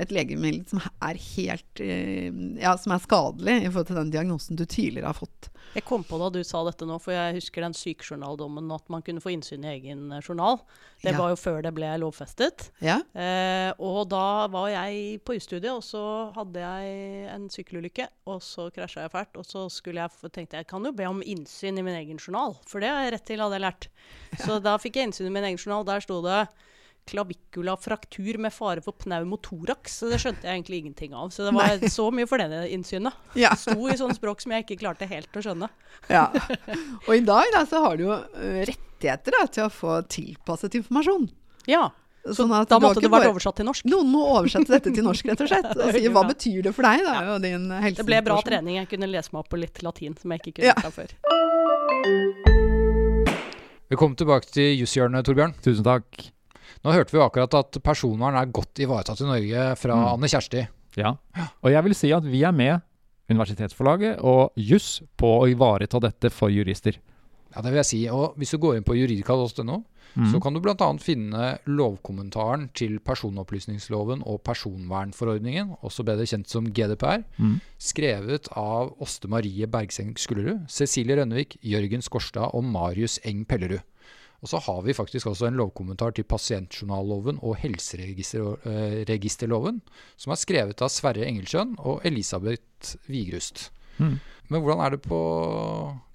et 0.01 0.11
legemiddel 0.11 0.65
som 0.67 0.81
er 1.07 1.19
helt 1.37 1.81
eh, 1.85 2.31
Ja, 2.59 2.73
som 2.81 2.93
er 2.97 3.03
skadelig 3.05 3.55
i 3.63 3.69
forhold 3.71 3.87
til 3.93 3.99
den 4.01 4.11
diagnosen 4.11 4.59
du 4.59 4.65
tidligere 4.67 5.07
har 5.13 5.19
fått. 5.19 5.51
Jeg 5.77 5.85
kom 5.87 6.03
på 6.03 6.19
da 6.19 6.33
du 6.35 6.41
sa 6.43 6.65
dette 6.67 6.83
nå, 6.89 6.97
for 6.99 7.15
jeg 7.15 7.37
husker 7.37 7.63
den 7.63 7.77
sykejournaldommen, 7.79 8.73
at 8.75 8.89
man 8.91 9.05
kunne 9.07 9.23
få 9.23 9.31
innsyn 9.37 9.63
i 9.67 9.71
egen 9.77 10.09
eh, 10.17 10.23
journal. 10.27 10.59
Det 11.05 11.13
Ja. 11.15 11.19
var 11.19 11.31
jo 11.31 11.37
før 11.41 11.63
det 11.63 11.71
ble 11.77 11.93
lovfestet. 12.03 12.67
Ja. 12.85 12.99
Eh, 13.15 13.71
og 13.79 14.09
da 14.11 14.49
var 14.53 14.67
jeg 14.73 15.21
på 15.25 15.37
jusstudiet, 15.39 15.71
og 15.73 15.85
så 15.87 16.03
hadde 16.35 16.61
jeg 16.61 17.29
en 17.37 17.47
sykkelulykke. 17.55 18.09
Og 18.27 18.43
så 18.43 18.67
krasja 18.75 19.07
jeg 19.07 19.15
fælt, 19.15 19.39
og 19.39 19.47
så 19.47 19.69
jeg, 19.71 20.11
tenkte 20.35 20.57
jeg 20.59 20.65
jeg 20.65 20.67
kan 20.75 20.85
jo 20.85 20.93
be 20.93 21.07
om 21.07 21.23
innsyn 21.23 21.79
i 21.79 21.83
min 21.87 21.95
egen 22.03 22.19
journal. 22.19 22.57
For 22.67 22.81
det 22.83 22.91
har 22.91 23.07
jeg 23.07 23.15
rett 23.15 23.27
til, 23.31 23.41
hadde 23.41 23.57
jeg 23.61 23.65
lært. 23.69 23.89
Så 24.43 24.59
da 24.61 24.75
fikk 24.83 24.97
jeg 24.99 25.09
innsyn 25.09 25.31
i 25.31 25.35
min 25.39 25.45
egen 25.49 25.59
journal. 25.63 25.87
Der 25.87 26.03
sto 26.05 26.19
det 26.27 26.43
klavikula-fraktur 27.11 28.39
med 28.41 28.55
fare 28.55 28.81
for 28.85 28.95
pneumotoraks. 29.03 29.99
Så 30.01 30.11
det 30.13 30.21
skjønte 30.23 30.47
jeg 30.47 30.55
egentlig 30.61 30.81
ingenting 30.85 31.15
av. 31.19 31.31
Så 31.35 31.45
det 31.49 31.53
var 31.57 31.77
så 31.99 32.09
mye 32.15 32.29
for 32.31 32.39
det 32.43 32.65
innsynet. 32.73 33.13
Ja. 33.39 33.53
Sto 33.59 33.77
i 33.91 33.97
sånn 34.01 34.15
språk 34.17 34.41
som 34.45 34.55
jeg 34.55 34.65
ikke 34.67 34.81
klarte 34.87 35.09
helt 35.11 35.35
å 35.37 35.43
skjønne. 35.45 35.69
ja. 36.09 36.29
Og 37.09 37.15
i 37.17 37.25
dag 37.27 37.51
da, 37.55 37.65
så 37.69 37.83
har 37.85 37.99
du 37.99 38.07
jo 38.09 38.15
eh, 38.17 38.63
rettigheter 38.71 39.35
da, 39.39 39.47
til 39.51 39.67
å 39.67 39.73
få 39.75 40.01
tilpasset 40.11 40.79
informasjon. 40.83 41.29
Ja, 41.71 41.89
Sånn 42.37 42.51
at 42.53 42.69
da 42.69 42.77
måtte 42.77 43.01
det 43.01 43.09
vært 43.09 43.23
bare- 43.25 43.31
oversatt 43.33 43.57
til 43.57 43.65
norsk. 43.65 43.87
Noen 43.89 44.11
må 44.13 44.21
oversette 44.35 44.69
dette 44.69 44.91
til 44.93 45.07
norsk, 45.07 45.25
rett 45.31 45.41
og 45.41 45.49
slett. 45.49 45.71
Og 45.73 45.89
si 45.97 46.11
hva 46.13 46.21
betyr 46.29 46.67
det 46.67 46.75
for 46.77 46.85
deg, 46.85 47.01
da, 47.07 47.15
og 47.33 47.39
din 47.41 47.65
helse. 47.73 47.97
Det 47.97 48.05
ble 48.11 48.19
bra 48.27 48.37
trening. 48.45 48.77
Jeg 48.77 48.91
kunne 48.91 49.09
lese 49.09 49.33
meg 49.33 49.41
opp 49.41 49.49
på 49.55 49.57
litt 49.63 49.81
latin, 49.87 50.13
som 50.21 50.35
jeg 50.37 50.43
ikke 50.45 50.59
kunne 50.59 50.69
Ja. 50.69 50.77
fra 50.85 50.93
før. 50.93 51.17
Velkommen 53.91 54.19
tilbake 54.21 54.53
til 54.53 54.77
Jusshjørnet, 54.83 55.25
Torbjørn. 55.27 55.57
Tusen 55.65 55.87
takk. 55.89 56.29
Nå 56.85 56.93
hørte 56.97 57.13
vi 57.13 57.21
akkurat 57.21 57.55
at 57.59 57.77
personvern 57.85 58.37
er 58.41 58.47
godt 58.57 58.81
ivaretatt 58.81 59.21
i 59.21 59.29
Norge 59.29 59.77
fra 59.77 59.95
Mm. 59.97 60.07
Anne 60.15 60.29
Kjersti. 60.33 60.67
Ja. 60.97 61.15
Og 61.63 61.71
jeg 61.71 61.85
vil 61.85 61.95
si 61.95 62.11
at 62.13 62.25
vi 62.25 62.43
er 62.43 62.53
med, 62.53 62.81
Universitetsforlaget 63.31 64.19
og 64.27 64.51
juss, 64.59 65.03
på 65.17 65.29
å 65.43 65.47
ivareta 65.49 66.01
dette 66.03 66.31
for 66.35 66.51
jurister. 66.51 66.97
Ja, 67.55 67.63
det 67.63 67.71
vil 67.71 67.79
jeg 67.79 67.87
si. 67.87 68.01
Og 68.09 68.35
hvis 68.39 68.51
du 68.51 68.59
går 68.59 68.77
inn 68.79 68.85
på 68.87 68.97
juridika.no, 68.99 69.85
Mm. 70.17 70.27
så 70.33 70.41
kan 70.43 70.53
du 70.53 70.59
bl.a. 70.59 70.75
finne 70.99 71.59
lovkommentaren 71.71 72.69
til 72.75 72.99
personopplysningsloven 72.99 74.25
og 74.27 74.41
personvernforordningen, 74.43 75.77
også 75.87 76.03
bedre 76.05 76.27
kjent 76.27 76.49
som 76.51 76.67
GDPR, 76.67 77.23
Mm. 77.39 77.61
skrevet 77.79 78.49
av 78.57 78.93
Åste 79.01 79.29
Marie 79.29 79.67
Bergseng 79.67 80.17
Skullerud, 80.19 80.67
Cecilie 80.69 81.15
Rønnevik, 81.17 81.57
Jørgen 81.63 82.03
Skorstad 82.03 82.51
og 82.53 82.65
Marius 82.65 83.21
Eng 83.25 83.45
Pellerud. 83.47 83.83
Og 84.41 84.49
så 84.49 84.57
har 84.65 84.81
vi 84.87 84.97
faktisk 84.97 85.27
også 85.29 85.51
en 85.51 85.59
lovkommentar 85.61 86.11
til 86.17 86.25
pasientjournalloven 86.25 87.37
og 87.45 87.59
helseregisterloven, 87.61 89.83
som 90.17 90.33
er 90.33 90.41
skrevet 90.41 90.81
av 90.81 90.89
Sverre 90.93 91.27
Engelsjøen 91.29 91.77
og 91.79 92.01
Elisabeth 92.09 92.97
Vigrust. 93.11 93.69
Mm. 94.01 94.17
Men 94.51 94.65
hvordan 94.65 94.81
er 94.83 94.97
det 94.97 95.05
på 95.05 95.19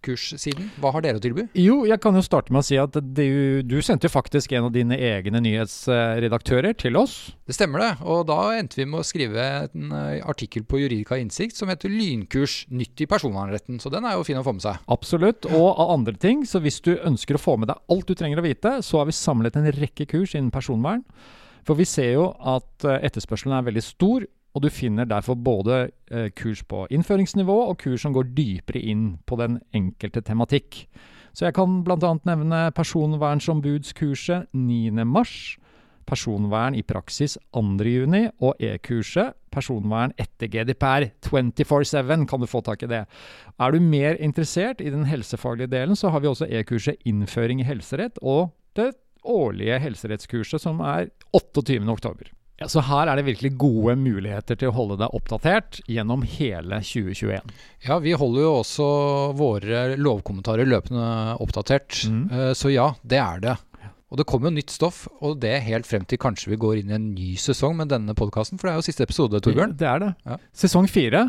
kurssiden? 0.06 0.68
Hva 0.82 0.92
har 0.94 1.06
dere 1.06 1.20
å 1.20 1.24
tilby? 1.24 1.48
Jo, 1.58 1.78
jeg 1.88 1.98
kan 2.04 2.18
jo 2.18 2.24
starte 2.26 2.54
med 2.54 2.62
å 2.62 2.68
si 2.68 2.78
at 2.80 2.98
du, 3.00 3.64
du 3.66 3.78
sendte 3.86 4.12
faktisk 4.12 4.54
en 4.54 4.68
av 4.68 4.74
dine 4.76 4.98
egne 5.00 5.42
nyhetsredaktører 5.44 6.76
til 6.78 7.00
oss. 7.00 7.16
Det 7.48 7.56
stemmer 7.58 7.82
det, 7.82 7.90
og 8.04 8.26
da 8.30 8.40
endte 8.58 8.82
vi 8.82 8.88
med 8.90 9.02
å 9.02 9.08
skrive 9.08 9.46
en 9.64 9.96
eh, 9.96 10.20
artikkel 10.28 10.68
på 10.68 10.84
Juridika 10.84 11.18
Innsikt 11.22 11.58
som 11.58 11.72
heter 11.72 11.92
'Lynkurs 11.92 12.66
nytt 12.70 13.06
i 13.06 13.10
personvernretten', 13.10 13.80
så 13.82 13.92
den 13.94 14.06
er 14.06 14.20
jo 14.20 14.28
fin 14.28 14.42
å 14.42 14.46
få 14.46 14.56
med 14.58 14.66
seg. 14.68 14.84
Absolutt. 14.92 15.48
Og 15.50 15.68
av 15.72 15.96
andre 15.96 16.18
ting. 16.20 16.44
Så 16.46 16.62
hvis 16.62 16.82
du 16.84 16.96
ønsker 16.98 17.40
å 17.40 17.42
få 17.42 17.58
med 17.62 17.72
deg 17.72 17.82
alt 17.90 18.12
du 18.12 18.16
trenger 18.20 18.44
å 18.44 18.46
vite, 18.46 18.78
så 18.86 19.02
har 19.02 19.10
vi 19.10 19.16
samlet 19.16 19.58
en 19.58 19.72
rekke 19.80 20.10
kurs 20.12 20.36
innen 20.36 20.54
personvern. 20.54 21.06
For 21.66 21.80
vi 21.80 21.88
ser 21.90 22.14
jo 22.20 22.30
at 22.46 22.86
eh, 22.86 23.02
etterspørselen 23.08 23.56
er 23.58 23.66
veldig 23.66 23.86
stor, 23.86 24.28
og 24.56 24.64
du 24.64 24.70
finner 24.72 25.08
derfor 25.10 25.36
både 25.36 25.90
eh, 26.12 26.30
kurs 26.32 26.64
på 26.64 26.86
innføringsnivå 26.96 27.58
og 27.68 27.78
kurs 27.84 28.06
som 28.06 28.16
går 28.16 28.32
dypere 28.38 28.80
inn 28.80 29.18
på 29.28 29.38
den 29.42 29.60
enkelte 29.76 30.24
tematikk. 30.24 30.86
Så 31.36 31.50
jeg 31.50 31.58
kan 31.58 31.82
bl.a. 31.84 32.14
nevne 32.24 32.70
personvernsombudskurset 32.76 34.54
9. 34.56 35.04
mars, 35.04 35.58
personvern 36.08 36.78
i 36.78 36.84
praksis 36.88 37.36
2. 37.58 37.64
juni 37.84 38.22
og 38.40 38.62
e-kurset 38.64 39.36
personvern 39.52 40.14
etter 40.22 40.52
GDPR 40.52 41.10
24-7 41.26 42.24
kan 42.30 42.44
du 42.44 42.48
få 42.48 42.62
tak 42.64 42.86
i 42.86 42.92
det. 42.92 43.04
Er 43.60 43.76
du 43.76 43.82
mer 43.84 44.16
interessert 44.22 44.84
i 44.84 44.94
den 44.94 45.08
helsefaglige 45.10 45.72
delen, 45.74 45.96
så 45.96 46.14
har 46.14 46.24
vi 46.24 46.32
også 46.32 46.48
e-kurset 46.48 47.02
innføring 47.10 47.64
i 47.64 47.68
helserett 47.68 48.22
og 48.22 48.54
det 48.78 48.94
årlige 49.26 49.80
helserettskurset 49.82 50.62
som 50.62 50.80
er 50.86 51.10
28. 51.34 51.82
Ja, 52.62 52.70
så 52.72 52.80
her 52.88 53.10
er 53.12 53.20
det 53.20 53.26
virkelig 53.28 53.50
gode 53.60 53.98
muligheter 54.00 54.56
til 54.56 54.70
å 54.72 54.76
holde 54.78 54.96
deg 55.02 55.12
oppdatert 55.18 55.82
gjennom 55.92 56.22
hele 56.38 56.78
2021. 56.80 57.50
Ja, 57.84 57.98
vi 58.00 58.14
holder 58.16 58.46
jo 58.46 58.54
også 58.62 58.86
våre 59.36 59.82
lovkommentarer 60.00 60.68
løpende 60.70 61.08
oppdatert. 61.44 61.98
Mm. 62.08 62.22
Eh, 62.32 62.54
Så 62.56 62.72
ja, 62.72 62.94
det 63.04 63.20
er 63.20 63.44
det. 63.44 63.56
Og 64.14 64.20
det 64.22 64.28
kommer 64.30 64.48
jo 64.48 64.56
nytt 64.56 64.72
stoff, 64.72 65.02
og 65.20 65.40
det 65.42 65.58
helt 65.66 65.88
frem 65.90 66.06
til 66.08 66.20
kanskje 66.22 66.54
vi 66.54 66.60
går 66.62 66.78
inn 66.80 66.92
i 66.94 66.96
en 66.96 67.10
ny 67.18 67.34
sesong 67.42 67.76
med 67.76 67.90
denne 67.92 68.14
podkasten, 68.16 68.56
for 68.62 68.70
det 68.70 68.76
er 68.76 68.80
jo 68.80 68.86
siste 68.88 69.04
episode, 69.04 69.42
Torbjørn. 69.44 69.74
Det 69.76 69.88
er 69.92 70.00
det. 70.06 70.12
Ja. 70.30 70.38
Sesong 70.56 70.88
fire, 70.88 71.26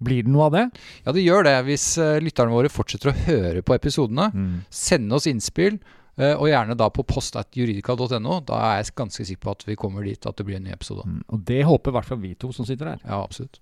blir 0.00 0.22
det 0.24 0.32
noe 0.32 0.46
av 0.46 0.54
det? 0.56 0.62
Ja, 1.04 1.12
det 1.12 1.26
gjør 1.26 1.44
det 1.44 1.56
hvis 1.66 1.86
eh, 2.00 2.16
lytterne 2.24 2.54
våre 2.54 2.70
fortsetter 2.72 3.10
å 3.12 3.16
høre 3.26 3.60
på 3.66 3.76
episodene. 3.76 4.30
Sende 4.72 5.18
oss 5.18 5.28
innspill, 5.28 5.76
og 6.20 6.46
gjerne 6.50 6.76
da 6.76 6.90
på 6.92 7.04
post.juridika.no. 7.08 8.40
Da 8.44 8.60
er 8.66 8.76
jeg 8.80 8.94
ganske 9.00 9.24
sikker 9.24 9.44
på 9.46 9.56
at 9.56 9.66
vi 9.68 9.78
kommer 9.80 10.04
dit 10.04 10.26
at 10.28 10.36
det 10.36 10.46
blir 10.48 10.60
en 10.60 10.66
ny 10.68 10.74
episode. 10.74 11.06
Mm. 11.08 11.22
Og 11.28 11.44
det 11.48 11.64
håper 11.64 11.92
i 11.94 11.96
hvert 11.96 12.10
fall 12.10 12.22
vi 12.22 12.34
to 12.36 12.52
som 12.52 12.68
sitter 12.68 12.92
her. 12.92 13.04
Ja, 13.06 13.22
absolutt. 13.22 13.60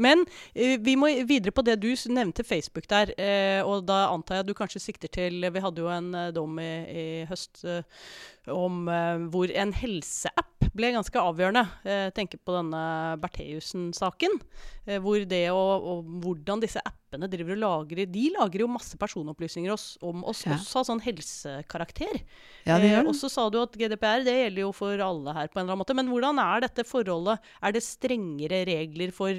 Men 0.00 0.24
eh, 0.54 0.78
vi 0.80 0.96
må 0.98 1.10
videre 1.28 1.52
på 1.54 1.64
det 1.66 1.78
du 1.82 1.90
nevnte 2.08 2.44
Facebook 2.44 2.88
der. 2.88 3.12
eh, 3.20 3.60
og 3.64 3.84
da 3.88 4.08
antar 4.08 4.40
jeg 4.40 4.46
at 4.46 4.48
du 4.48 4.56
kanskje 4.56 4.80
sikter 4.80 5.08
til 5.12 5.44
Vi 5.52 5.60
hadde 5.60 5.84
jo 5.84 5.90
en 5.92 6.14
eh, 6.14 6.32
dom 6.32 6.58
i, 6.58 6.72
i 6.88 7.06
høst 7.28 7.64
eh, 7.64 7.82
om 8.48 8.88
eh, 8.88 9.28
hvor 9.32 9.52
en 9.52 9.72
helseapp 9.76 10.59
ble 10.76 10.92
ganske 10.94 11.18
avgjørende. 11.18 11.64
Eh, 11.84 12.04
Jeg 12.10 12.14
tenker 12.14 12.38
på 12.44 12.54
denne 12.56 13.18
Bertheussen-saken. 13.20 14.40
eh, 14.86 14.98
hvor 14.98 15.20
det 15.28 15.50
og, 15.52 15.84
og 15.86 16.04
hvordan 16.24 16.60
disse 16.62 16.80
appene 16.82 17.28
driver 17.30 17.52
og 17.56 17.60
lagrer 17.62 18.06
De 18.10 18.30
lagrer 18.34 18.60
jo 18.64 18.68
masse 18.70 18.96
personopplysninger 18.98 19.70
oss, 19.74 19.96
om 20.02 20.24
oss, 20.24 20.44
Ja. 20.46 20.54
også 20.56 20.80
av 20.80 20.86
sånn 20.88 21.02
helsekarakter. 21.02 22.22
Ja, 22.66 22.78
det 22.78 22.90
Eh, 22.90 22.94
gjør 22.96 23.08
og 23.10 23.14
så 23.18 23.28
sa 23.30 23.48
du 23.50 23.58
at 23.60 23.72
GDPR 23.76 24.24
det 24.24 24.34
gjelder 24.34 24.62
jo 24.64 24.72
for 24.72 24.94
alle 24.98 25.34
her 25.34 25.48
på 25.48 25.58
en 25.60 25.66
eller 25.66 25.74
annen 25.74 25.82
måte. 25.84 25.94
Men 25.94 26.08
hvordan 26.08 26.38
er 26.42 26.60
dette 26.64 26.84
forholdet? 26.86 27.38
Er 27.62 27.72
det 27.72 27.82
strengere 27.82 28.64
regler 28.66 29.12
for, 29.12 29.30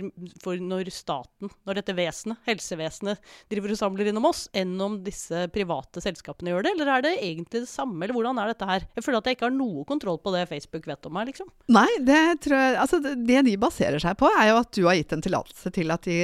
for 0.43 0.55
når 0.57 0.91
staten, 0.91 1.49
når 1.65 1.75
dette 1.81 1.95
vesenet, 1.95 2.37
helsevesenet, 2.47 3.19
driver 3.49 3.71
og 3.71 3.77
samler 3.81 4.11
innom 4.11 4.25
oss, 4.29 4.47
enn 4.53 4.79
om 4.81 4.99
disse 5.03 5.47
private 5.51 6.01
selskapene 6.03 6.51
gjør 6.53 6.63
det? 6.63 6.75
Eller 6.75 6.87
er 6.97 7.01
det 7.07 7.15
egentlig 7.19 7.63
det 7.65 7.71
samme, 7.71 8.03
eller 8.03 8.13
hvordan 8.15 8.39
er 8.39 8.53
dette 8.53 8.67
her? 8.67 8.87
Jeg 8.95 9.03
føler 9.03 9.17
at 9.17 9.25
jeg 9.31 9.37
ikke 9.39 9.49
har 9.49 9.57
noe 9.57 9.85
kontroll 9.85 10.17
på 10.21 10.31
det 10.35 10.47
Facebook 10.49 10.85
vet 10.87 11.05
om 11.05 11.17
meg, 11.21 11.29
liksom. 11.31 11.47
Nei, 11.71 11.87
det 12.07 12.19
tror 12.43 12.57
jeg 12.57 12.79
Altså, 12.81 12.99
det 13.05 13.43
de 13.47 13.53
baserer 13.61 14.01
seg 14.03 14.17
på, 14.19 14.27
er 14.41 14.49
jo 14.51 14.57
at 14.61 14.71
du 14.75 14.81
har 14.89 14.97
gitt 14.99 15.13
en 15.15 15.23
tillatelse 15.23 15.71
til 15.77 15.93
at 15.95 16.09
de, 16.09 16.17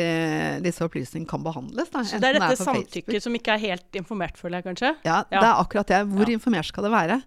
disse 0.66 0.84
opplysningene 0.86 1.30
kan 1.30 1.46
behandles. 1.46 1.94
Da. 1.94 2.04
Så 2.04 2.20
det 2.20 2.34
er 2.34 2.40
dette 2.42 2.58
samtykket 2.60 3.24
som 3.24 3.38
ikke 3.38 3.56
er 3.56 3.64
helt 3.70 4.02
informert, 4.02 4.38
føler 4.42 4.60
jeg 4.62 4.68
kanskje? 4.72 4.92
Ja, 5.08 5.22
Ja. 5.32 5.40
det 5.40 5.48
er 5.48 5.62
akkurat 5.64 5.88
det. 5.94 6.02
Hvor 6.12 6.28
Ja. 6.28 6.34
informert 6.40 6.66
skal 6.70 6.84
det 6.90 6.92
være? 6.98 7.22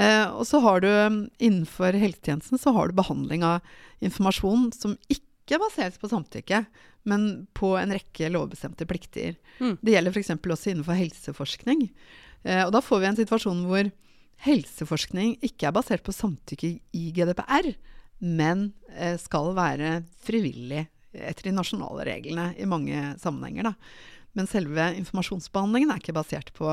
Eh, 0.00 0.26
og 0.32 0.46
så 0.48 0.58
har 0.64 0.80
du 0.80 0.88
um, 0.88 1.18
innenfor 1.38 1.92
helsetjenesten 1.92 2.56
så 2.58 2.72
har 2.72 2.88
du 2.88 2.94
behandling 2.96 3.42
av 3.44 3.60
informasjon 4.00 4.70
som 4.72 4.96
ikke 5.12 5.58
baseres 5.60 5.98
på 6.00 6.08
samtykke, 6.08 6.62
men 7.04 7.46
på 7.52 7.74
en 7.76 7.92
rekke 7.92 8.30
lovbestemte 8.32 8.86
plikter. 8.88 9.34
Mm. 9.60 9.76
Det 9.82 9.92
gjelder 9.92 10.14
f.eks. 10.14 10.30
også 10.38 10.70
innenfor 10.72 10.96
helseforskning. 10.96 11.90
Eh, 12.44 12.62
og 12.64 12.72
da 12.72 12.80
får 12.80 13.02
vi 13.02 13.06
en 13.10 13.20
situasjon 13.20 13.64
hvor 13.68 13.90
helseforskning 14.42 15.36
ikke 15.44 15.68
er 15.68 15.76
basert 15.76 16.04
på 16.06 16.14
samtykke 16.14 16.74
i 16.98 17.04
GDPR, 17.14 17.72
men 18.22 18.70
eh, 18.94 19.18
skal 19.20 19.52
være 19.58 20.00
frivillig 20.22 20.86
etter 21.12 21.48
de 21.48 21.54
nasjonale 21.54 22.06
reglene 22.08 22.50
i 22.56 22.66
mange 22.68 22.98
sammenhenger. 23.22 23.70
Da. 23.70 23.74
Men 24.38 24.48
selve 24.50 24.88
informasjonsbehandlingen 24.96 25.92
er 25.92 26.00
ikke 26.00 26.16
basert 26.16 26.52
på 26.56 26.68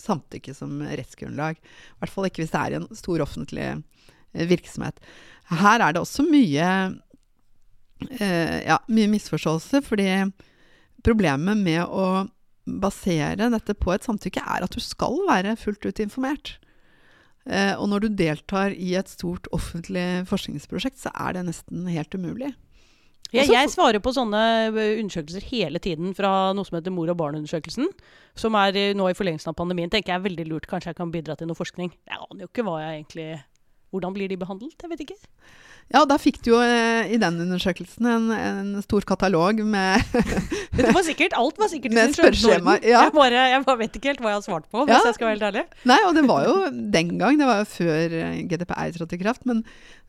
samtykke 0.00 0.54
som 0.56 0.80
rettsgrunnlag. 0.82 1.58
I 1.58 2.02
hvert 2.02 2.12
fall 2.12 2.28
ikke 2.28 2.42
hvis 2.42 2.54
det 2.54 2.62
er 2.62 2.78
en 2.78 2.88
stor 2.96 3.22
offentlig 3.24 3.68
eh, 3.68 4.46
virksomhet. 4.50 4.98
Her 5.52 5.84
er 5.84 5.94
det 5.94 6.02
også 6.02 6.24
mye, 6.26 6.68
eh, 8.18 8.58
ja, 8.66 8.80
mye 8.88 9.12
misforståelse, 9.12 9.82
fordi 9.86 10.08
problemet 11.04 11.60
med 11.60 11.84
å 11.84 12.26
basere 12.62 13.50
dette 13.50 13.74
på 13.74 13.90
et 13.92 14.06
samtykke 14.06 14.42
er 14.42 14.64
at 14.64 14.74
du 14.74 14.82
skal 14.82 15.18
være 15.28 15.58
fullt 15.60 15.86
ut 15.90 16.02
informert. 16.02 16.56
Eh, 17.46 17.74
og 17.74 17.88
når 17.90 18.04
du 18.04 18.18
deltar 18.22 18.74
i 18.74 18.92
et 18.98 19.10
stort 19.10 19.48
offentlig 19.54 20.26
forskningsprosjekt, 20.30 21.00
så 21.02 21.10
er 21.14 21.38
det 21.38 21.48
nesten 21.48 21.88
helt 21.90 22.14
umulig. 22.14 22.52
Jeg, 23.32 23.48
jeg 23.48 23.70
svarer 23.72 24.02
på 24.04 24.12
sånne 24.12 24.40
eh, 24.68 24.98
undersøkelser 25.00 25.44
hele 25.48 25.80
tiden 25.82 26.12
fra 26.16 26.52
noe 26.52 26.68
som 26.68 26.76
heter 26.76 26.92
mor 26.92 27.08
og 27.08 27.16
barn-undersøkelsen. 27.20 27.88
Som 28.38 28.58
er 28.60 28.76
eh, 28.76 28.92
nå 28.96 29.08
i 29.08 29.16
forlengelsen 29.16 29.54
av 29.54 29.56
pandemien. 29.58 29.90
tenker 29.92 30.12
jeg 30.12 30.20
er 30.20 30.26
veldig 30.28 30.46
lurt. 30.50 30.68
Kanskje 30.70 30.92
jeg 30.92 31.00
kan 31.00 31.14
bidra 31.14 31.36
til 31.38 31.48
noe 31.48 31.58
forskning. 31.58 31.94
Jeg 32.08 32.20
aner 32.28 32.44
jo 32.44 32.50
ikke 32.50 32.66
hva 32.68 32.78
jeg 32.84 33.00
egentlig 33.00 33.30
Hvordan 33.92 34.14
blir 34.16 34.30
de 34.30 34.38
behandlet? 34.40 34.72
Jeg 34.80 34.88
vet 34.88 35.02
ikke. 35.04 35.16
Ja, 35.92 36.04
da 36.08 36.16
fikk 36.16 36.38
du 36.44 36.52
jo 36.54 36.58
eh, 36.64 37.10
i 37.12 37.18
den 37.20 37.40
undersøkelsen 37.44 38.06
en, 38.08 38.28
en 38.32 38.68
stor 38.84 39.04
katalog 39.08 39.58
med 39.66 40.00
Det 40.78 40.88
var 40.94 41.02
sikkert, 41.04 41.34
Alt 41.36 41.58
var 41.60 41.68
sikkert 41.68 41.92
Med 41.96 42.14
spørreskjema, 42.16 42.78
ja. 42.80 43.02
Jeg, 43.04 43.12
bare, 43.16 43.42
jeg 43.52 43.64
bare 43.66 43.80
vet 43.82 43.98
ikke 43.98 44.12
helt 44.12 44.22
hva 44.24 44.32
jeg 44.32 44.38
har 44.40 44.46
svart 44.46 44.70
på, 44.72 44.86
hvis 44.86 44.94
Ja. 44.94 45.02
jeg 45.10 45.18
skal 45.18 45.28
være 45.28 45.36
helt 45.36 45.48
ærlig. 45.50 45.64
Nei, 45.90 45.98
og 46.08 46.14
det 46.16 46.24
var 46.30 46.46
jo 46.46 46.54
den 46.96 47.12
gang, 47.20 47.36
det 47.42 47.50
var 47.50 47.60
jo 47.60 47.68
før 47.74 48.16
eh, 48.22 48.40
GDPR 48.48 48.94
trådte 48.96 49.18
i 49.18 49.22
kraft, 49.24 49.44
men 49.50 49.60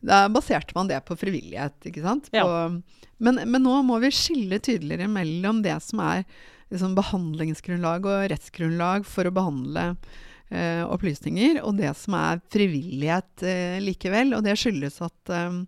da 0.04 0.22
baserte 0.32 0.72
man 0.78 0.88
det 0.88 1.02
på 1.08 1.18
frivillighet, 1.20 1.76
ikke 1.90 2.04
sant? 2.06 2.30
På, 2.32 2.48
men, 3.24 3.42
men 3.44 3.62
nå 3.64 3.78
må 3.86 4.00
vi 4.02 4.10
skille 4.14 4.58
tydeligere 4.64 5.10
mellom 5.12 5.60
det 5.64 5.76
som 5.84 6.00
er 6.04 6.24
liksom, 6.72 6.96
behandlingsgrunnlag 6.96 8.08
og 8.08 8.24
rettsgrunnlag 8.32 9.04
for 9.08 9.28
å 9.28 9.34
behandle 9.36 9.90
eh, 10.54 10.82
opplysninger, 10.86 11.60
og 11.66 11.78
det 11.80 11.90
som 11.98 12.16
er 12.18 12.42
frivillighet 12.52 13.44
eh, 13.46 13.78
likevel. 13.82 14.36
Og 14.38 14.44
det 14.46 14.56
skyldes 14.60 15.00
at 15.04 15.34
eh, 15.34 15.64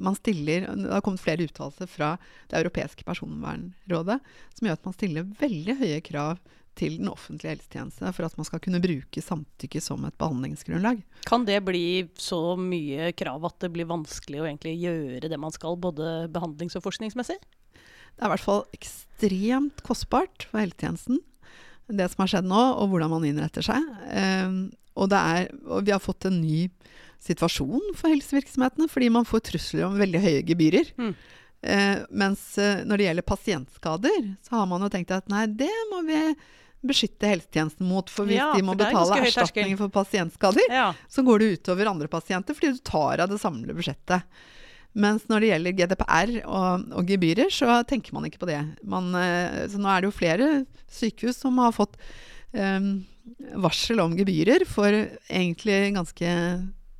man 0.00 0.16
stiller 0.16 0.68
Det 0.70 0.92
har 0.92 1.02
kommet 1.04 1.20
flere 1.20 1.44
uttalelser 1.44 1.90
fra 1.90 2.14
Det 2.48 2.60
europeiske 2.60 3.04
personvernrådet 3.04 4.20
som 4.54 4.66
gjør 4.66 4.78
at 4.78 4.86
man 4.86 4.96
stiller 4.96 5.28
veldig 5.40 5.76
høye 5.82 6.00
krav 6.06 6.40
til 6.78 6.96
den 7.00 7.10
offentlige 7.10 7.56
helsetjeneste 7.56 8.12
for 8.14 8.24
at 8.24 8.36
man 8.38 8.46
skal 8.46 8.62
kunne 8.62 8.80
bruke 8.80 9.22
samtykke 9.24 9.82
som 9.82 10.04
et 10.06 10.16
behandlingsgrunnlag. 10.20 11.02
Kan 11.28 11.44
det 11.48 11.58
bli 11.66 12.06
så 12.16 12.54
mye 12.56 13.10
krav 13.18 13.44
at 13.50 13.58
det 13.64 13.72
blir 13.74 13.90
vanskelig 13.90 14.40
å 14.40 14.46
egentlig 14.46 14.76
gjøre 14.78 15.28
det 15.28 15.40
man 15.40 15.52
skal, 15.52 15.76
både 15.76 16.30
behandlings- 16.32 16.78
og 16.78 16.86
forskningsmessig? 16.86 17.36
Det 17.40 18.22
er 18.22 18.30
i 18.30 18.32
hvert 18.34 18.46
fall 18.46 18.62
ekstremt 18.76 19.82
kostbart 19.86 20.46
for 20.48 20.62
helsetjenesten, 20.62 21.20
det 21.96 22.08
som 22.12 22.22
har 22.24 22.30
skjedd 22.34 22.48
nå, 22.50 22.60
og 22.80 22.92
hvordan 22.92 23.12
man 23.12 23.26
innretter 23.28 23.64
seg. 23.66 23.86
Eh, 24.12 24.52
og, 24.96 25.10
det 25.12 25.20
er, 25.20 25.50
og 25.66 25.84
vi 25.86 25.94
har 25.94 26.02
fått 26.02 26.28
en 26.28 26.40
ny 26.42 26.68
situasjon 27.20 27.92
for 27.98 28.08
helsevirksomhetene, 28.12 28.88
fordi 28.90 29.10
man 29.12 29.28
får 29.28 29.44
trusler 29.50 29.86
om 29.88 29.98
veldig 30.00 30.22
høye 30.24 30.46
gebyrer. 30.48 30.92
Mm. 31.00 31.12
Eh, 31.60 31.98
mens 32.16 32.44
eh, 32.58 32.80
når 32.88 32.96
det 32.96 33.08
gjelder 33.10 33.28
pasientskader, 33.28 34.30
så 34.46 34.56
har 34.56 34.70
man 34.70 34.86
jo 34.86 34.88
tenkt 34.92 35.12
at 35.12 35.28
nei, 35.32 35.44
det 35.46 35.72
må 35.92 36.00
vi 36.08 36.20
beskytte 36.80 37.28
helsetjenesten 37.28 37.84
mot. 37.84 38.08
For 38.08 38.24
hvis 38.28 38.38
Ja, 38.40 38.54
de 38.56 38.64
må 38.64 38.72
betale 38.78 39.18
erstatning 39.26 39.76
for 39.76 39.92
pasientskader, 39.92 40.64
Ja. 40.72 40.94
så 41.12 41.24
går 41.26 41.42
det 41.42 41.50
utover 41.58 41.90
andre 41.90 42.08
pasienter 42.08 42.56
fordi 42.56 42.72
du 42.72 42.80
tar 42.80 43.20
av 43.20 43.28
det 43.28 43.40
samlede 43.42 43.76
budsjettet. 43.76 44.24
Mens 44.98 45.28
når 45.30 45.42
det 45.42 45.50
gjelder 45.52 45.76
GDPR 45.78 46.32
og, 46.42 46.88
og 46.98 47.10
gebyrer, 47.10 47.52
så 47.54 47.80
tenker 47.86 48.14
man 48.16 48.26
ikke 48.26 48.42
på 48.42 48.48
det. 48.50 48.58
Man, 48.82 49.12
eh, 49.14 49.62
så 49.70 49.78
nå 49.78 49.90
er 49.90 50.02
det 50.02 50.10
jo 50.10 50.16
flere 50.16 50.48
sykehus 50.90 51.38
som 51.44 51.60
har 51.62 51.76
fått 51.76 51.94
um, 52.56 53.04
varsel 53.62 54.02
om 54.02 54.16
gebyrer 54.18 54.66
for 54.66 54.90
egentlig 54.90 55.94
ganske 55.94 56.32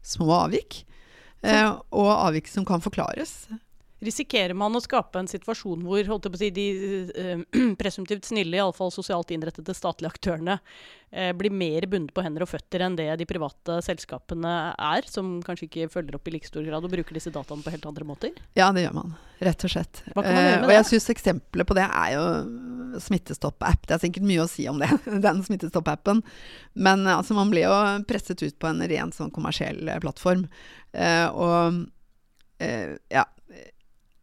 små 0.06 0.30
avvik. 0.44 0.84
Uh, 1.42 1.80
og 1.96 2.12
avvik 2.12 2.50
som 2.52 2.66
kan 2.68 2.82
forklares. 2.84 3.48
Risikerer 4.00 4.56
man 4.56 4.72
å 4.76 4.80
skape 4.80 5.20
en 5.20 5.28
situasjon 5.28 5.82
hvor 5.84 6.06
si, 6.40 6.48
de 6.56 6.66
eh, 7.12 7.42
presumptivt 7.80 8.24
snille, 8.30 8.56
iallfall 8.56 8.92
sosialt 8.94 9.32
innrettede 9.34 9.74
statlige 9.76 10.14
aktørene, 10.14 10.56
eh, 11.12 11.34
blir 11.36 11.52
mer 11.52 11.84
bundet 11.90 12.14
på 12.16 12.24
hender 12.24 12.46
og 12.46 12.48
føtter 12.48 12.86
enn 12.86 12.96
det 12.96 13.10
de 13.20 13.26
private 13.28 13.76
selskapene 13.84 14.54
er, 14.72 15.08
som 15.10 15.38
kanskje 15.44 15.68
ikke 15.68 15.90
følger 15.92 16.16
opp 16.16 16.30
i 16.30 16.32
like 16.32 16.48
stor 16.48 16.64
grad 16.64 16.86
og 16.86 16.94
bruker 16.94 17.18
disse 17.18 17.32
dataene 17.34 17.66
på 17.66 17.74
helt 17.74 17.88
andre 17.90 18.06
måter? 18.08 18.40
Ja, 18.56 18.70
det 18.72 18.86
gjør 18.86 18.96
man. 19.02 19.12
Rett 19.40 19.66
og 19.68 19.72
slett. 19.72 20.00
Hva 20.14 20.24
kan 20.24 20.32
man 20.32 20.46
gjøre 20.46 20.62
med 20.62 20.68
og 20.70 20.74
jeg 20.78 20.86
syns 20.88 21.08
eksempelet 21.12 21.68
på 21.68 21.76
det 21.76 21.84
er 21.86 22.14
jo 22.14 22.24
Smittestopp-app. 23.04 23.84
Det 23.84 23.94
er 23.94 24.02
sikkert 24.02 24.26
mye 24.26 24.44
å 24.46 24.48
si 24.50 24.64
om 24.72 24.80
det, 24.80 24.88
den 25.26 25.44
Smittestopp-appen. 25.44 26.22
Men 26.72 27.04
eh, 27.04 27.18
altså, 27.18 27.36
man 27.36 27.52
ble 27.52 27.66
jo 27.66 27.76
presset 28.08 28.40
ut 28.40 28.56
på 28.56 28.72
en 28.72 28.80
rent 28.80 29.16
sånn 29.16 29.32
kommersiell 29.34 29.92
eh, 29.92 30.00
plattform. 30.00 30.46
Eh, 30.96 31.28
og 31.28 31.84
eh, 32.64 32.96
ja 33.12 33.26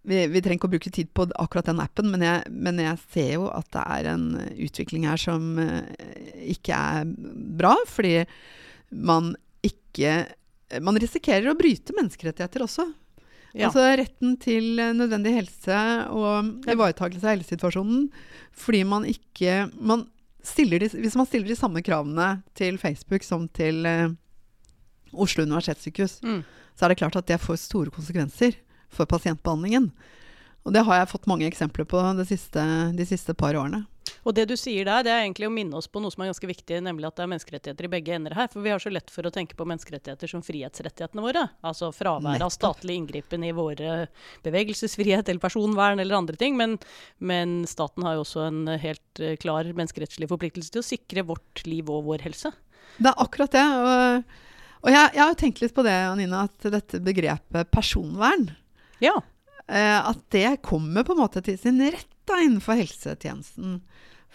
vi, 0.07 0.21
vi 0.31 0.41
trenger 0.43 0.57
ikke 0.61 0.69
å 0.69 0.73
bruke 0.75 0.91
tid 0.95 1.09
på 1.15 1.25
akkurat 1.35 1.67
den 1.67 1.81
appen, 1.83 2.07
men 2.13 2.23
jeg, 2.23 2.43
men 2.51 2.79
jeg 2.79 2.99
ser 3.11 3.31
jo 3.35 3.47
at 3.51 3.67
det 3.75 3.83
er 3.97 4.09
en 4.13 4.27
utvikling 4.55 5.07
her 5.09 5.19
som 5.19 5.57
eh, 5.59 5.83
ikke 6.55 6.77
er 6.77 7.09
bra, 7.59 7.75
fordi 7.91 8.21
man 8.91 9.33
ikke 9.67 10.27
Man 10.83 10.97
risikerer 10.99 11.47
å 11.47 11.55
bryte 11.55 11.93
menneskerettigheter 11.95 12.63
også. 12.65 12.83
Ja. 13.55 13.69
Altså 13.69 13.85
retten 13.97 14.35
til 14.43 14.77
eh, 14.83 14.91
nødvendig 14.95 15.31
helse 15.37 15.77
og 16.11 16.67
ivaretakelse 16.67 17.23
av 17.23 17.37
helsesituasjonen 17.37 18.09
fordi 18.57 18.81
man 18.87 19.07
ikke 19.07 19.69
man 19.79 20.05
de, 20.47 20.87
Hvis 20.93 21.15
man 21.19 21.27
stiller 21.27 21.47
de 21.51 21.57
samme 21.59 21.81
kravene 21.83 22.41
til 22.55 22.77
Facebook 22.79 23.23
som 23.27 23.47
til, 23.51 23.85
eh, 23.87 24.11
Oslo 25.13 25.43
universitetssykehus, 25.47 26.19
Mm. 26.23 26.43
så 26.75 26.85
er 26.85 26.89
det 26.89 26.97
klart 26.99 27.15
at 27.15 27.27
det 27.27 27.39
får 27.41 27.57
store 27.63 27.91
konsekvenser 27.91 28.55
for 28.93 29.09
pasientbehandlingen. 29.09 29.91
Og 30.67 30.73
det 30.75 30.83
har 30.83 30.99
jeg 30.99 31.11
fått 31.13 31.29
mange 31.31 31.47
eksempler 31.47 31.87
på 31.87 32.01
det 32.17 32.25
siste, 32.27 32.63
de 32.95 33.05
siste 33.07 33.35
par 33.37 33.55
årene. 33.55 33.85
Og 34.27 34.33
det 34.35 34.43
du 34.49 34.55
sier 34.59 34.83
der, 34.87 35.05
det 35.05 35.11
er 35.13 35.21
egentlig 35.23 35.47
å 35.47 35.53
minne 35.53 35.77
oss 35.79 35.87
på 35.87 36.01
noe 36.03 36.11
som 36.11 36.23
er 36.23 36.29
ganske 36.31 36.49
viktig, 36.49 36.81
nemlig 36.83 37.07
at 37.07 37.15
det 37.15 37.23
er 37.23 37.29
menneskerettigheter 37.31 37.87
i 37.87 37.91
begge 37.93 38.15
ender 38.17 38.35
her. 38.35 38.49
For 38.51 38.63
vi 38.65 38.73
har 38.73 38.83
så 38.83 38.91
lett 38.91 39.11
for 39.13 39.27
å 39.27 39.31
tenke 39.31 39.55
på 39.55 39.67
menneskerettigheter 39.67 40.31
som 40.31 40.43
frihetsrettighetene 40.43 41.23
våre. 41.23 41.45
Altså 41.67 41.93
fravær 41.95 42.43
av 42.43 42.51
statlig 42.51 42.97
inngripen 42.99 43.45
i 43.47 43.53
våre 43.55 44.09
bevegelsesfrihet 44.43 45.31
eller 45.31 45.43
personvern 45.43 46.03
eller 46.03 46.19
andre 46.19 46.35
ting. 46.39 46.59
Men, 46.59 46.75
men 47.23 47.61
staten 47.69 48.03
har 48.03 48.17
jo 48.17 48.25
også 48.25 48.43
en 48.49 48.61
helt 48.75 49.23
eh, 49.23 49.37
klar 49.39 49.71
menneskerettslig 49.71 50.27
forpliktelse 50.33 50.75
til 50.75 50.83
å 50.83 50.89
sikre 50.89 51.23
vårt 51.31 51.63
liv 51.67 51.87
og 51.87 52.09
vår 52.11 52.27
helse. 52.27 52.51
Det 52.97 53.11
er 53.13 53.23
akkurat 53.23 53.55
det. 53.55 53.65
Og, 53.79 54.37
og 54.83 54.91
jeg, 54.91 55.15
jeg 55.15 55.23
har 55.23 55.39
tenkt 55.39 55.63
litt 55.63 55.75
på 55.77 55.87
det, 55.87 55.97
Anina, 56.11 56.47
at 56.51 56.71
dette 56.75 57.03
begrepet 57.03 57.71
personvern 57.71 58.49
Ja. 59.03 59.15
eh, 59.67 59.99
At 60.09 60.23
det 60.33 60.61
kommer 60.65 61.03
på 61.07 61.15
en 61.15 61.21
måte 61.23 61.43
til 61.45 61.57
sin 61.61 61.79
rett 61.81 62.07
da, 62.27 62.39
innenfor 62.43 62.75
helsetjenesten. 62.79 63.81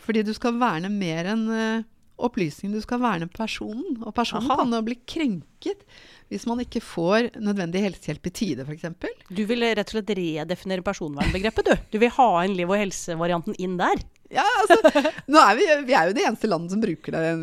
Fordi 0.03 0.23
du 0.27 0.33
skal 0.35 0.57
verne 0.59 0.89
mer 0.91 1.29
enn 1.35 1.45
eh, 1.53 1.83
opplysningen, 2.23 2.77
du 2.77 2.83
skal 2.85 3.01
verne 3.03 3.29
personen. 3.33 3.99
Og 4.07 4.15
personen 4.15 4.47
Aha. 4.51 4.63
kan 4.63 4.73
jo 4.75 4.83
bli 4.87 4.99
krenket 5.09 5.85
hvis 6.33 6.47
man 6.49 6.63
ikke 6.63 6.81
får 6.81 7.27
nødvendig 7.45 7.83
helsehjelp 7.85 8.27
i 8.31 8.33
tide, 8.33 8.65
f.eks. 8.65 8.87
Du 9.29 9.43
vil 9.45 9.67
rett 9.69 9.85
og 9.85 9.99
slett 9.99 10.13
redefinere 10.17 10.85
personvernbegrepet, 10.87 11.67
du. 11.69 11.83
Du 11.93 11.99
vil 12.01 12.13
ha 12.15 12.29
inn 12.47 12.55
liv 12.57 12.71
og 12.73 12.81
helse-varianten 12.81 13.59
inn 13.61 13.75
der. 13.77 14.01
Ja, 14.33 14.47
altså, 14.63 14.79
er 15.29 15.59
vi, 15.59 15.67
vi 15.91 15.93
er 15.93 16.09
jo 16.09 16.15
det 16.17 16.25
eneste 16.25 16.49
landet 16.49 16.73
som 16.73 16.81
bruker 16.81 17.13
det, 17.13 17.35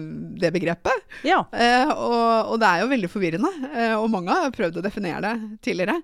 det 0.42 0.50
begrepet. 0.56 1.06
Ja. 1.28 1.44
Eh, 1.54 1.86
og, 1.94 2.56
og 2.56 2.58
det 2.64 2.72
er 2.72 2.82
jo 2.82 2.90
veldig 2.96 3.12
forvirrende. 3.14 3.52
Eh, 3.70 3.94
og 4.00 4.10
mange 4.10 4.34
har 4.34 4.56
prøvd 4.58 4.82
å 4.82 4.86
definere 4.88 5.22
det 5.22 5.60
tidligere. 5.70 6.00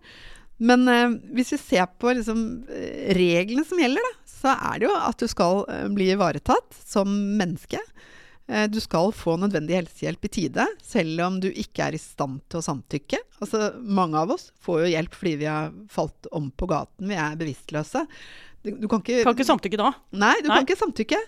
Men 0.57 0.87
eh, 0.87 1.17
hvis 1.35 1.53
vi 1.55 1.59
ser 1.59 1.87
på 1.99 2.13
liksom, 2.15 2.41
eh, 2.71 3.13
reglene 3.17 3.65
som 3.67 3.81
gjelder, 3.81 4.05
da, 4.05 4.13
så 4.29 4.53
er 4.55 4.79
det 4.79 4.87
jo 4.87 4.95
at 4.97 5.19
du 5.21 5.27
skal 5.31 5.63
eh, 5.71 5.87
bli 5.91 6.11
ivaretatt 6.13 6.77
som 6.85 7.11
menneske. 7.39 7.81
Eh, 8.47 8.67
du 8.69 8.79
skal 8.83 9.11
få 9.15 9.35
nødvendig 9.41 9.79
helsehjelp 9.79 10.27
i 10.27 10.33
tide, 10.37 10.67
selv 10.83 11.23
om 11.25 11.39
du 11.41 11.49
ikke 11.49 11.87
er 11.87 11.97
i 11.97 12.01
stand 12.01 12.43
til 12.49 12.61
å 12.61 12.65
samtykke. 12.65 13.19
Altså, 13.41 13.71
mange 13.81 14.21
av 14.21 14.35
oss 14.37 14.51
får 14.63 14.83
jo 14.83 14.91
hjelp 14.93 15.17
fordi 15.17 15.35
vi 15.41 15.49
har 15.49 15.73
falt 15.91 16.29
om 16.35 16.51
på 16.53 16.69
gaten, 16.69 17.09
vi 17.09 17.17
er 17.19 17.39
bevisstløse. 17.39 18.05
Du, 18.65 18.87
kan 18.89 19.01
ikke, 19.03 19.21
Kan 19.23 19.35
ikke 19.35 19.47
samtykke 19.47 19.77
da. 19.79 19.91
Nei, 20.15 20.33
du 20.41 20.49
Nei. 20.49 20.57
kan 20.57 20.65
ikke 20.65 20.79
samtykke. 20.79 21.19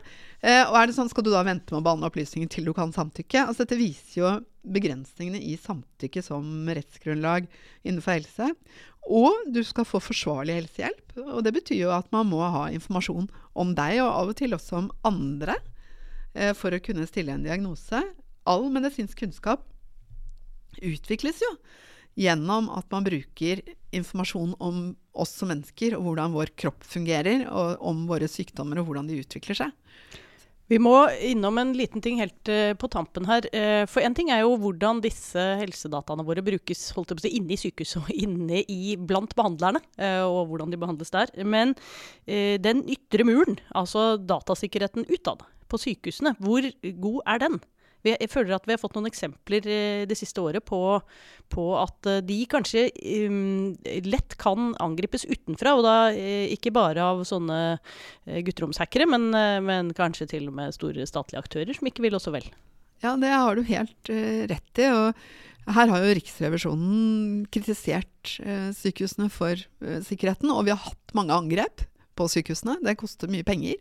Eh, 0.41 0.63
og 0.65 0.75
er 0.79 0.89
det 0.89 0.95
sånn, 0.97 1.09
skal 1.11 1.25
du 1.25 1.31
da 1.33 1.43
vente 1.45 1.73
med 1.73 1.81
å 1.81 1.85
behandle 1.85 2.09
opplysninger 2.09 2.49
til 2.53 2.67
du 2.69 2.73
kan 2.77 2.93
samtykke? 2.93 3.43
Altså, 3.45 3.63
dette 3.65 3.79
viser 3.79 4.19
jo 4.21 4.31
begrensningene 4.67 5.39
i 5.41 5.55
samtykke 5.61 6.21
som 6.25 6.67
rettsgrunnlag 6.67 7.47
innenfor 7.85 8.17
helse. 8.17 8.51
Og 9.07 9.47
du 9.53 9.61
skal 9.63 9.87
få 9.87 10.01
forsvarlig 10.03 10.57
helsehjelp. 10.59 11.15
Og 11.37 11.41
det 11.45 11.53
betyr 11.55 11.85
jo 11.85 11.93
at 11.95 12.09
man 12.13 12.27
må 12.29 12.41
ha 12.43 12.67
informasjon 12.73 13.29
om 13.57 13.73
deg, 13.77 14.01
og 14.03 14.11
av 14.11 14.33
og 14.33 14.37
til 14.41 14.57
også 14.57 14.81
om 14.81 14.91
andre, 15.07 15.55
eh, 16.35 16.53
for 16.57 16.73
å 16.75 16.83
kunne 16.83 17.07
stille 17.09 17.33
en 17.37 17.45
diagnose. 17.45 18.03
All 18.47 18.67
medisinsk 18.73 19.17
kunnskap 19.23 19.63
utvikles 20.77 21.39
jo 21.41 21.53
gjennom 22.17 22.71
at 22.73 22.87
man 22.93 23.05
bruker 23.05 23.61
informasjon 23.95 24.55
om 24.59 24.95
oss 25.17 25.35
som 25.39 25.51
mennesker, 25.51 25.95
og 25.97 26.09
hvordan 26.09 26.33
vår 26.35 26.51
kropp 26.59 26.85
fungerer, 26.85 27.45
og 27.49 27.83
om 27.85 28.05
våre 28.09 28.29
sykdommer 28.29 28.81
og 28.81 28.89
hvordan 28.89 29.09
de 29.09 29.21
utvikler 29.21 29.61
seg. 29.61 29.73
Vi 30.67 30.79
må 30.83 30.91
innom 31.23 31.55
en 31.61 31.69
liten 31.79 32.03
ting 32.03 32.17
helt 32.19 32.49
eh, 32.51 32.73
på 32.75 32.89
tampen 32.91 33.23
her. 33.29 33.45
Eh, 33.55 33.85
for 33.87 34.03
en 34.03 34.15
ting 34.17 34.33
er 34.35 34.41
jo 34.41 34.57
hvordan 34.59 34.99
disse 35.03 35.39
helsedataene 35.61 36.25
våre 36.27 36.43
brukes 36.43 36.89
holdt 36.97 37.13
på 37.15 37.31
inne 37.31 37.55
i 37.55 37.59
sykehuset 37.61 38.01
og 38.01 38.11
inne 38.11 38.65
i, 38.67 38.97
blant 38.99 39.31
behandlerne, 39.37 39.79
eh, 39.95 40.25
og 40.27 40.51
hvordan 40.51 40.73
de 40.73 40.81
behandles 40.81 41.13
der. 41.15 41.31
Men 41.47 41.71
den 42.27 42.83
ytre 42.91 43.23
muren, 43.23 43.55
altså 43.71 44.17
datasikkerheten 44.19 45.07
utad 45.07 45.45
på 45.71 45.79
sykehusene, 45.79 46.35
hvor 46.43 46.67
god 46.83 47.21
er 47.31 47.43
den? 47.45 47.59
Jeg 48.05 48.29
føler 48.31 48.55
at 48.55 48.67
vi 48.67 48.75
har 48.75 48.81
fått 48.81 48.93
noen 48.95 49.09
eksempler 49.09 49.65
eh, 49.67 50.03
det 50.07 50.17
siste 50.19 50.43
året 50.43 50.63
på, 50.67 50.79
på 51.53 51.65
at 51.81 52.07
eh, 52.07 52.21
de 52.23 52.37
kanskje 52.49 52.85
um, 53.27 53.73
lett 54.05 54.37
kan 54.39 54.71
angripes 54.83 55.25
utenfra. 55.27 55.73
Og 55.79 55.83
da 55.87 55.97
ikke 56.53 56.75
bare 56.75 57.03
av 57.03 57.25
sånne 57.27 57.79
gutteromshackere, 58.45 59.09
men, 59.09 59.29
men 59.65 59.91
kanskje 59.97 60.29
til 60.35 60.47
og 60.51 60.57
med 60.61 60.75
store 60.77 61.07
statlige 61.09 61.41
aktører 61.43 61.77
som 61.77 61.89
ikke 61.89 62.05
vil 62.05 62.17
også 62.19 62.35
vel. 62.37 62.47
Ja, 63.03 63.13
det 63.19 63.29
har 63.29 63.55
du 63.55 63.65
helt 63.67 64.09
eh, 64.09 64.45
rett 64.49 64.81
i. 64.81 64.87
Og 64.89 65.73
her 65.77 65.91
har 65.91 66.03
jo 66.03 66.13
Riksrevisjonen 66.17 67.43
kritisert 67.53 68.37
eh, 68.41 68.69
sykehusene 68.75 69.29
for 69.33 69.53
eh, 69.57 69.99
sikkerheten, 70.05 70.51
og 70.53 70.65
vi 70.65 70.73
har 70.73 70.81
hatt 70.81 71.17
mange 71.17 71.35
angrep 71.35 71.85
på 72.17 72.29
sykehusene. 72.31 72.79
Det 72.85 72.97
koster 72.99 73.31
mye 73.31 73.45
penger. 73.47 73.77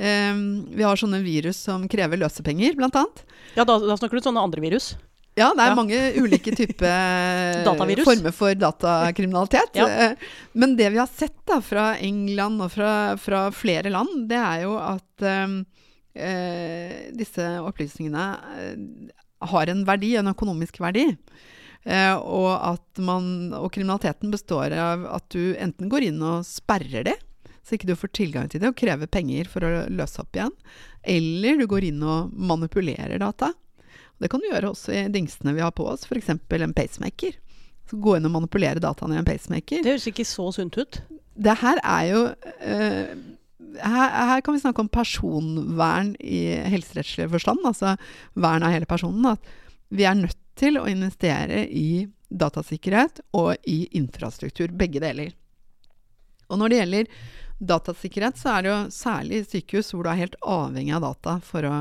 Eh, 0.00 0.40
vi 0.80 0.82
har 0.86 0.96
sånne 0.96 1.20
virus 1.24 1.60
som 1.68 1.84
krever 1.92 2.16
løsepenger, 2.22 2.74
annet. 3.04 3.22
Ja, 3.58 3.66
da, 3.68 3.76
da 3.78 3.96
snakker 4.00 4.16
du 4.16 4.24
sånne 4.24 4.40
andre 4.42 4.62
virus. 4.64 4.94
Ja, 5.38 5.52
det 5.54 5.62
er 5.62 5.70
Ja. 5.70 5.76
mange 5.78 5.98
ulike 6.18 6.52
typer 6.56 7.62
former 8.08 8.32
for 8.34 8.54
datakriminalitet. 8.58 9.76
Ja. 9.78 9.86
Eh, 9.88 10.16
Men 10.58 10.74
det 10.76 10.88
vi 10.92 10.98
har 10.98 11.06
sett 11.06 11.36
da 11.46 11.60
fra 11.64 11.92
England 11.98 12.60
og 12.64 12.72
fra, 12.74 13.16
fra 13.20 13.44
flere 13.54 13.92
land, 13.94 14.26
det 14.28 14.40
er 14.40 14.64
jo 14.64 14.74
at 14.80 15.22
eh, 15.22 15.54
eh, 16.18 16.96
disse 17.16 17.46
opplysningene 17.62 18.26
eh, 18.58 18.76
har 19.52 19.70
en 19.72 19.84
verdi, 19.88 20.16
en 20.20 20.32
økonomisk 20.34 20.80
verdi. 20.82 21.06
Eh, 21.86 22.12
og 22.18 22.50
at 22.74 23.00
man, 23.00 23.52
og 23.56 23.70
kriminaliteten 23.72 24.32
består 24.34 24.74
av 24.76 25.06
at 25.16 25.28
du 25.32 25.54
enten 25.56 25.88
går 25.88 26.10
inn 26.10 26.20
og 26.26 26.42
sperrer 26.44 27.06
det, 27.06 27.16
så 27.66 27.76
ikke 27.76 27.90
du 27.90 27.96
får 27.98 28.12
tilgang 28.16 28.48
til 28.50 28.62
det, 28.62 28.70
og 28.72 28.78
krever 28.78 29.10
penger 29.10 29.48
for 29.50 29.66
å 29.66 29.84
løse 29.92 30.22
opp 30.22 30.36
igjen. 30.36 30.54
Eller 31.02 31.60
du 31.60 31.66
går 31.70 31.90
inn 31.90 32.02
og 32.02 32.32
manipulerer 32.34 33.20
data. 33.20 33.52
Det 34.20 34.28
kan 34.32 34.42
du 34.42 34.50
gjøre 34.50 34.72
også 34.74 34.94
i 34.96 35.06
dingsene 35.12 35.54
vi 35.56 35.64
har 35.64 35.72
på 35.76 35.86
oss, 35.88 36.04
f.eks. 36.08 36.32
en 36.34 36.76
pacemaker. 36.76 37.36
Så 37.88 37.98
gå 37.98 38.16
inn 38.16 38.28
og 38.28 38.34
manipulere 38.36 38.82
dataene 38.82 39.16
i 39.16 39.20
en 39.20 39.28
pacemaker. 39.28 39.82
Det 39.84 39.94
høres 39.94 40.08
ikke 40.10 40.28
så 40.28 40.50
sunt 40.54 40.76
ut. 40.78 41.00
Det 41.40 41.56
her 41.62 41.80
er 41.80 42.04
jo 42.10 42.20
uh, 42.28 43.14
her, 43.80 44.14
her 44.32 44.44
kan 44.44 44.56
vi 44.56 44.62
snakke 44.62 44.84
om 44.84 44.92
personvern 44.92 46.12
i 46.20 46.44
helserettslig 46.72 47.30
forstand, 47.32 47.64
altså 47.64 47.96
vern 48.34 48.66
av 48.66 48.74
hele 48.74 48.88
personen. 48.88 49.32
At 49.32 49.90
vi 49.90 50.06
er 50.06 50.18
nødt 50.18 50.38
til 50.60 50.78
å 50.78 50.88
investere 50.90 51.64
i 51.66 52.06
datasikkerhet 52.30 53.22
og 53.36 53.56
i 53.68 53.82
infrastruktur, 53.98 54.70
begge 54.76 55.02
deler. 55.02 55.32
Og 56.50 56.60
når 56.60 56.70
det 56.70 56.80
gjelder 56.80 57.12
datasikkerhet, 57.60 58.38
så 58.40 58.54
er 58.54 58.64
det 58.64 58.70
jo 58.72 58.78
særlig 58.94 59.42
sykehus 59.50 59.92
hvor 59.94 60.06
du 60.06 60.12
er 60.12 60.22
helt 60.22 60.38
avhengig 60.40 60.94
av 60.96 61.04
data 61.10 61.36
for 61.44 61.68
å 61.68 61.74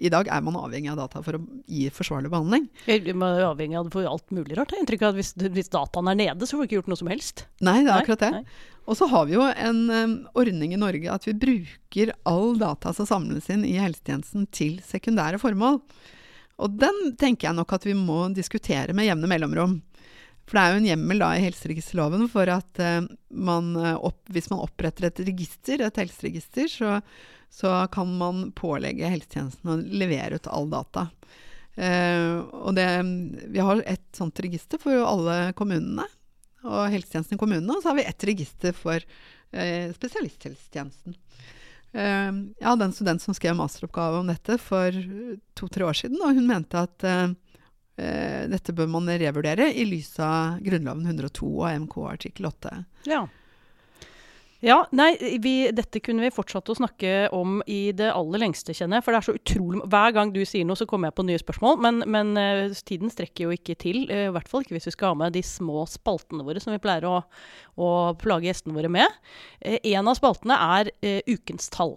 I 0.00 0.08
dag 0.08 0.30
er 0.32 0.40
man 0.40 0.56
avhengig 0.56 0.88
av 0.88 0.96
data 0.96 1.20
for 1.20 1.36
å 1.36 1.40
gi 1.68 1.90
forsvarlig 1.92 2.30
behandling. 2.32 2.68
Vi 2.86 2.94
er 2.96 3.42
avhengig 3.44 3.76
av 3.76 3.88
det 3.88 3.92
for 3.92 4.08
alt 4.08 4.30
mulig 4.32 4.56
rart. 4.56 4.72
Jeg 4.72 4.86
inntrykk 4.86 5.02
av 5.04 5.10
at 5.12 5.18
hvis, 5.18 5.34
hvis 5.36 5.72
dataen 5.74 6.08
er 6.08 6.16
nede, 6.22 6.46
så 6.46 6.56
får 6.56 6.62
vi 6.62 6.68
ikke 6.70 6.78
gjort 6.78 6.88
noe 6.92 7.00
som 7.02 7.10
helst. 7.12 7.44
Nei, 7.60 7.82
det 7.84 7.90
er 7.90 7.98
akkurat 7.98 8.24
det. 8.24 8.44
Og 8.88 8.96
så 8.96 9.10
har 9.10 9.26
vi 9.28 9.36
jo 9.36 9.44
en 9.44 9.82
um, 9.90 10.14
ordning 10.40 10.72
i 10.72 10.80
Norge 10.80 11.12
at 11.12 11.28
vi 11.28 11.36
bruker 11.36 12.14
all 12.24 12.56
data 12.58 12.94
som 12.96 13.06
samles 13.10 13.50
inn 13.52 13.66
i 13.68 13.76
helsetjenesten 13.76 14.48
til 14.56 14.80
sekundære 14.86 15.42
formål. 15.42 15.82
Og 16.60 16.80
den 16.80 17.14
tenker 17.20 17.48
jeg 17.50 17.56
nok 17.56 17.76
at 17.76 17.86
vi 17.88 17.94
må 17.96 18.24
diskutere 18.36 18.96
med 18.96 19.08
jevne 19.08 19.28
mellomrom. 19.30 19.78
For 20.50 20.58
det 20.58 20.62
er 20.64 20.72
jo 20.72 20.78
en 20.80 20.88
hjemmel 20.88 21.20
da 21.22 21.28
i 21.38 21.42
helseregisterloven 21.44 22.24
for 22.32 22.50
at 22.50 22.80
eh, 22.82 23.04
man, 23.30 23.68
eh, 23.78 23.94
opp, 23.94 24.24
hvis 24.34 24.48
man 24.50 24.64
oppretter 24.64 25.06
et 25.06 25.20
register, 25.22 25.84
et 25.86 26.00
helseregister, 26.02 26.66
så, 26.66 26.96
så 27.54 27.74
kan 27.94 28.10
man 28.18 28.48
pålegge 28.58 29.12
helsetjenesten 29.12 29.70
å 29.70 29.78
levere 29.78 30.40
ut 30.40 30.50
all 30.50 30.66
data. 30.72 31.06
Uh, 31.78 32.42
og 32.66 32.74
det, 32.74 32.84
vi 33.54 33.60
har 33.62 33.78
et 33.88 34.02
sånt 34.12 34.36
register 34.42 34.80
for 34.82 34.98
alle 35.06 35.52
kommunene 35.56 36.02
og 36.66 36.90
helsetjenesten 36.92 37.38
i 37.38 37.40
kommunene, 37.40 37.70
og 37.72 37.80
så 37.80 37.92
har 37.92 38.00
vi 38.00 38.08
ett 38.10 38.26
register 38.26 38.74
for 38.76 38.98
uh, 38.98 39.86
spesialisthelsetjenesten. 39.94 41.14
Uh, 41.94 42.50
jeg 42.58 42.66
hadde 42.66 42.90
en 42.90 42.96
student 42.98 43.22
som 43.22 43.38
skrev 43.38 43.54
masteroppgave 43.56 44.18
om 44.18 44.34
dette 44.34 44.58
for 44.60 44.98
to-tre 45.56 45.86
år 45.86 46.02
siden, 46.02 46.18
og 46.26 46.34
hun 46.36 46.50
mente 46.50 46.82
at 46.82 47.06
dette 48.50 48.74
bør 48.76 48.88
man 48.96 49.10
revurdere 49.20 49.68
i 49.72 49.84
lys 49.88 50.14
av 50.24 50.60
Grunnloven 50.64 51.04
102 51.10 51.50
og 51.50 51.84
MK 51.86 51.98
artikkel 52.14 52.48
8. 52.50 52.72
Ja. 53.10 53.26
Ja, 54.60 54.82
nei, 54.92 55.14
vi, 55.40 55.70
dette 55.72 56.02
kunne 56.04 56.20
vi 56.26 56.32
fortsatt 56.36 56.68
å 56.68 56.74
snakke 56.76 57.30
om 57.32 57.62
i 57.64 57.94
det 57.96 58.10
aller 58.12 58.42
lengste, 58.42 58.74
kjenner 58.76 58.98
jeg. 58.98 59.06
For 59.06 59.16
det 59.16 59.20
er 59.22 59.26
så 59.30 59.34
utrolig 59.38 59.80
Hver 59.88 60.12
gang 60.12 60.32
du 60.34 60.42
sier 60.44 60.66
noe, 60.68 60.76
så 60.76 60.84
kommer 60.88 61.08
jeg 61.08 61.16
på 61.16 61.24
nye 61.30 61.40
spørsmål. 61.40 61.78
Men, 61.80 62.02
men 62.12 62.34
eh, 62.36 62.74
tiden 62.84 63.08
strekker 63.12 63.46
jo 63.46 63.54
ikke 63.56 63.78
til. 63.80 64.02
eh, 64.12 64.26
I 64.28 64.34
hvert 64.34 64.50
fall 64.52 64.66
ikke 64.66 64.76
hvis 64.76 64.90
vi 64.90 64.94
skal 64.98 65.14
ha 65.14 65.20
med 65.22 65.32
de 65.32 65.40
små 65.48 65.86
spaltene 65.88 66.44
våre 66.44 66.60
som 66.60 66.74
vi 66.76 66.82
pleier 66.84 67.08
å, 67.08 67.22
å 67.80 67.88
plage 68.20 68.50
gjestene 68.50 68.76
våre 68.76 68.92
med. 68.92 69.16
Eh, 69.64 69.80
en 69.94 70.12
av 70.12 70.20
spaltene 70.20 70.60
er 70.76 70.92
eh, 71.00 71.24
ukens 71.24 71.72
tall. 71.72 71.96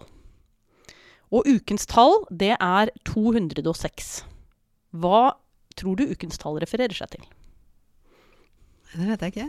Og 1.36 1.44
ukens 1.44 1.84
tall, 1.90 2.22
det 2.32 2.54
er 2.56 2.94
206. 3.12 4.14
Hva 5.04 5.34
tror 5.78 5.98
du 5.98 6.08
ukens 6.10 6.40
tall 6.40 6.58
refererer 6.62 6.96
seg 6.96 7.16
til? 7.16 7.24
Det 8.94 9.08
vet 9.08 9.24
jeg 9.24 9.34
ikke. 9.34 9.48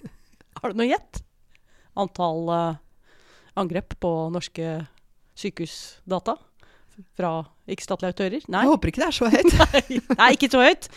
Har 0.60 0.72
du 0.72 0.78
noe 0.78 0.88
gjett? 0.88 1.22
Antall 1.96 2.50
uh, 2.52 2.76
angrep 3.58 3.96
på 4.02 4.12
norske 4.34 4.76
sykehusdata 5.36 6.36
fra 7.16 7.32
ikke-statlige 7.68 8.14
aktører? 8.14 8.44
Nei. 8.52 8.62
Jeg 8.64 8.72
håper 8.72 8.92
ikke 8.92 9.02
det 9.02 9.08
er 9.08 9.16
så 9.16 9.30
høyt. 9.32 9.56
Nei, 10.20 10.30
ikke 10.36 10.50
så 10.52 10.62
høyt. 10.64 10.88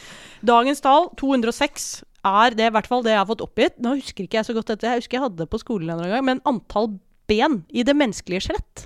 Dagens 0.47 0.83
tall, 0.85 1.09
206, 1.19 1.89
er 2.29 2.55
det 2.55 2.69
i 2.69 2.73
hvert 2.75 2.87
fall 2.87 3.03
det 3.03 3.15
jeg 3.15 3.21
har 3.21 3.29
fått 3.29 3.43
oppgitt. 3.43 3.79
Nå 3.83 3.97
husker 3.99 4.25
ikke 4.25 4.39
jeg 4.39 4.47
så 4.47 4.55
godt 4.55 4.71
dette, 4.73 4.87
jeg 4.87 5.03
husker 5.03 5.19
jeg 5.19 5.25
hadde 5.25 5.41
det 5.41 5.49
på 5.51 5.61
skolen 5.61 5.91
en 5.95 6.03
gang, 6.13 6.25
men 6.27 6.43
antall 6.47 6.93
ben 7.29 7.61
i 7.69 7.85
det 7.87 7.95
menneskelige 7.97 8.47
skjelett. 8.47 8.85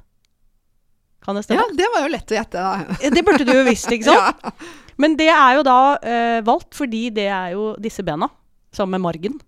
Kan 1.23 1.37
det 1.37 1.45
stemme? 1.45 1.63
Ja, 1.63 1.77
det 1.79 1.89
var 1.93 2.05
jo 2.05 2.11
lett 2.11 2.33
å 2.33 2.35
gjette, 2.35 2.63
da. 2.63 2.97
Det 3.15 3.23
burde 3.23 3.45
du 3.47 3.53
jo 3.55 3.67
visst, 3.67 3.91
ikke 3.91 4.09
sant? 4.11 4.41
Ja. 4.43 4.71
Men 4.97 5.17
det 5.19 5.29
er 5.33 5.57
jo 5.57 5.65
da 5.65 5.77
eh, 6.01 6.39
valgt 6.45 6.77
fordi 6.77 7.07
det 7.15 7.27
er 7.27 7.53
jo 7.55 7.73
disse 7.81 8.05
bena, 8.05 8.29
sammen 8.73 8.97
med 8.97 9.05
margen, 9.05 9.39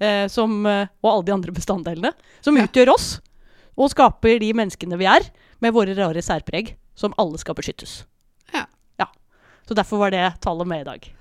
eh, 0.00 0.26
som, 0.30 0.60
eh, 0.66 0.86
og 1.02 1.10
alle 1.10 1.26
de 1.28 1.34
andre 1.36 1.54
bestanddelene, 1.54 2.12
som 2.40 2.56
Ja. 2.56 2.66
utgjør 2.66 2.94
oss, 2.94 3.20
og 3.76 3.90
skaper 3.90 4.38
de 4.40 4.52
menneskene 4.54 4.98
vi 4.98 5.06
er, 5.10 5.26
med 5.60 5.74
våre 5.74 5.94
rare 5.96 6.22
særpreg, 6.22 6.74
som 6.94 7.14
alle 7.18 7.38
skal 7.38 7.54
beskyttes. 7.54 8.04
Ja. 8.52 8.66
Ja. 9.00 9.06
Så 9.66 9.74
derfor 9.74 9.98
var 9.98 10.10
det 10.14 10.40
tallet 10.40 10.66
med 10.66 10.82
i 10.82 10.90
dag. 10.90 11.12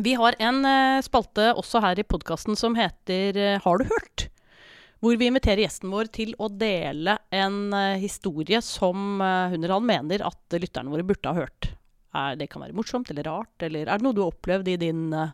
Vi 0.00 0.14
har 0.16 0.34
en 0.40 0.64
eh, 0.64 1.02
spalte 1.04 1.50
også 1.52 1.82
her 1.84 1.98
i 2.00 2.06
podkasten 2.08 2.56
som 2.56 2.74
heter 2.78 3.36
eh, 3.36 3.58
Har 3.60 3.78
du 3.78 3.84
hørt? 3.84 4.28
Hvor 5.02 5.18
vi 5.18 5.26
inviterer 5.28 5.60
gjesten 5.66 5.90
vår 5.92 6.08
til 6.14 6.32
å 6.38 6.46
dele 6.48 7.18
en 7.34 7.74
uh, 7.74 7.98
historie 7.98 8.60
som 8.62 9.18
uh, 9.18 9.50
hun 9.50 9.58
eller 9.58 9.74
han 9.74 9.84
mener 9.88 10.22
at 10.22 10.54
lytterne 10.62 10.92
våre 10.92 11.02
burde 11.02 11.26
ha 11.26 11.34
hørt. 11.42 11.72
Er, 12.12 12.36
det 12.36 12.50
kan 12.52 12.60
være 12.60 12.76
morsomt 12.76 13.10
eller 13.12 13.24
rart, 13.24 13.54
eller 13.64 13.88
er 13.88 14.00
det 14.00 14.04
noe 14.04 14.16
du 14.16 14.20
har 14.24 14.32
opplevd 14.34 14.66
i 14.68 14.78
din 14.80 15.06
uh, 15.16 15.32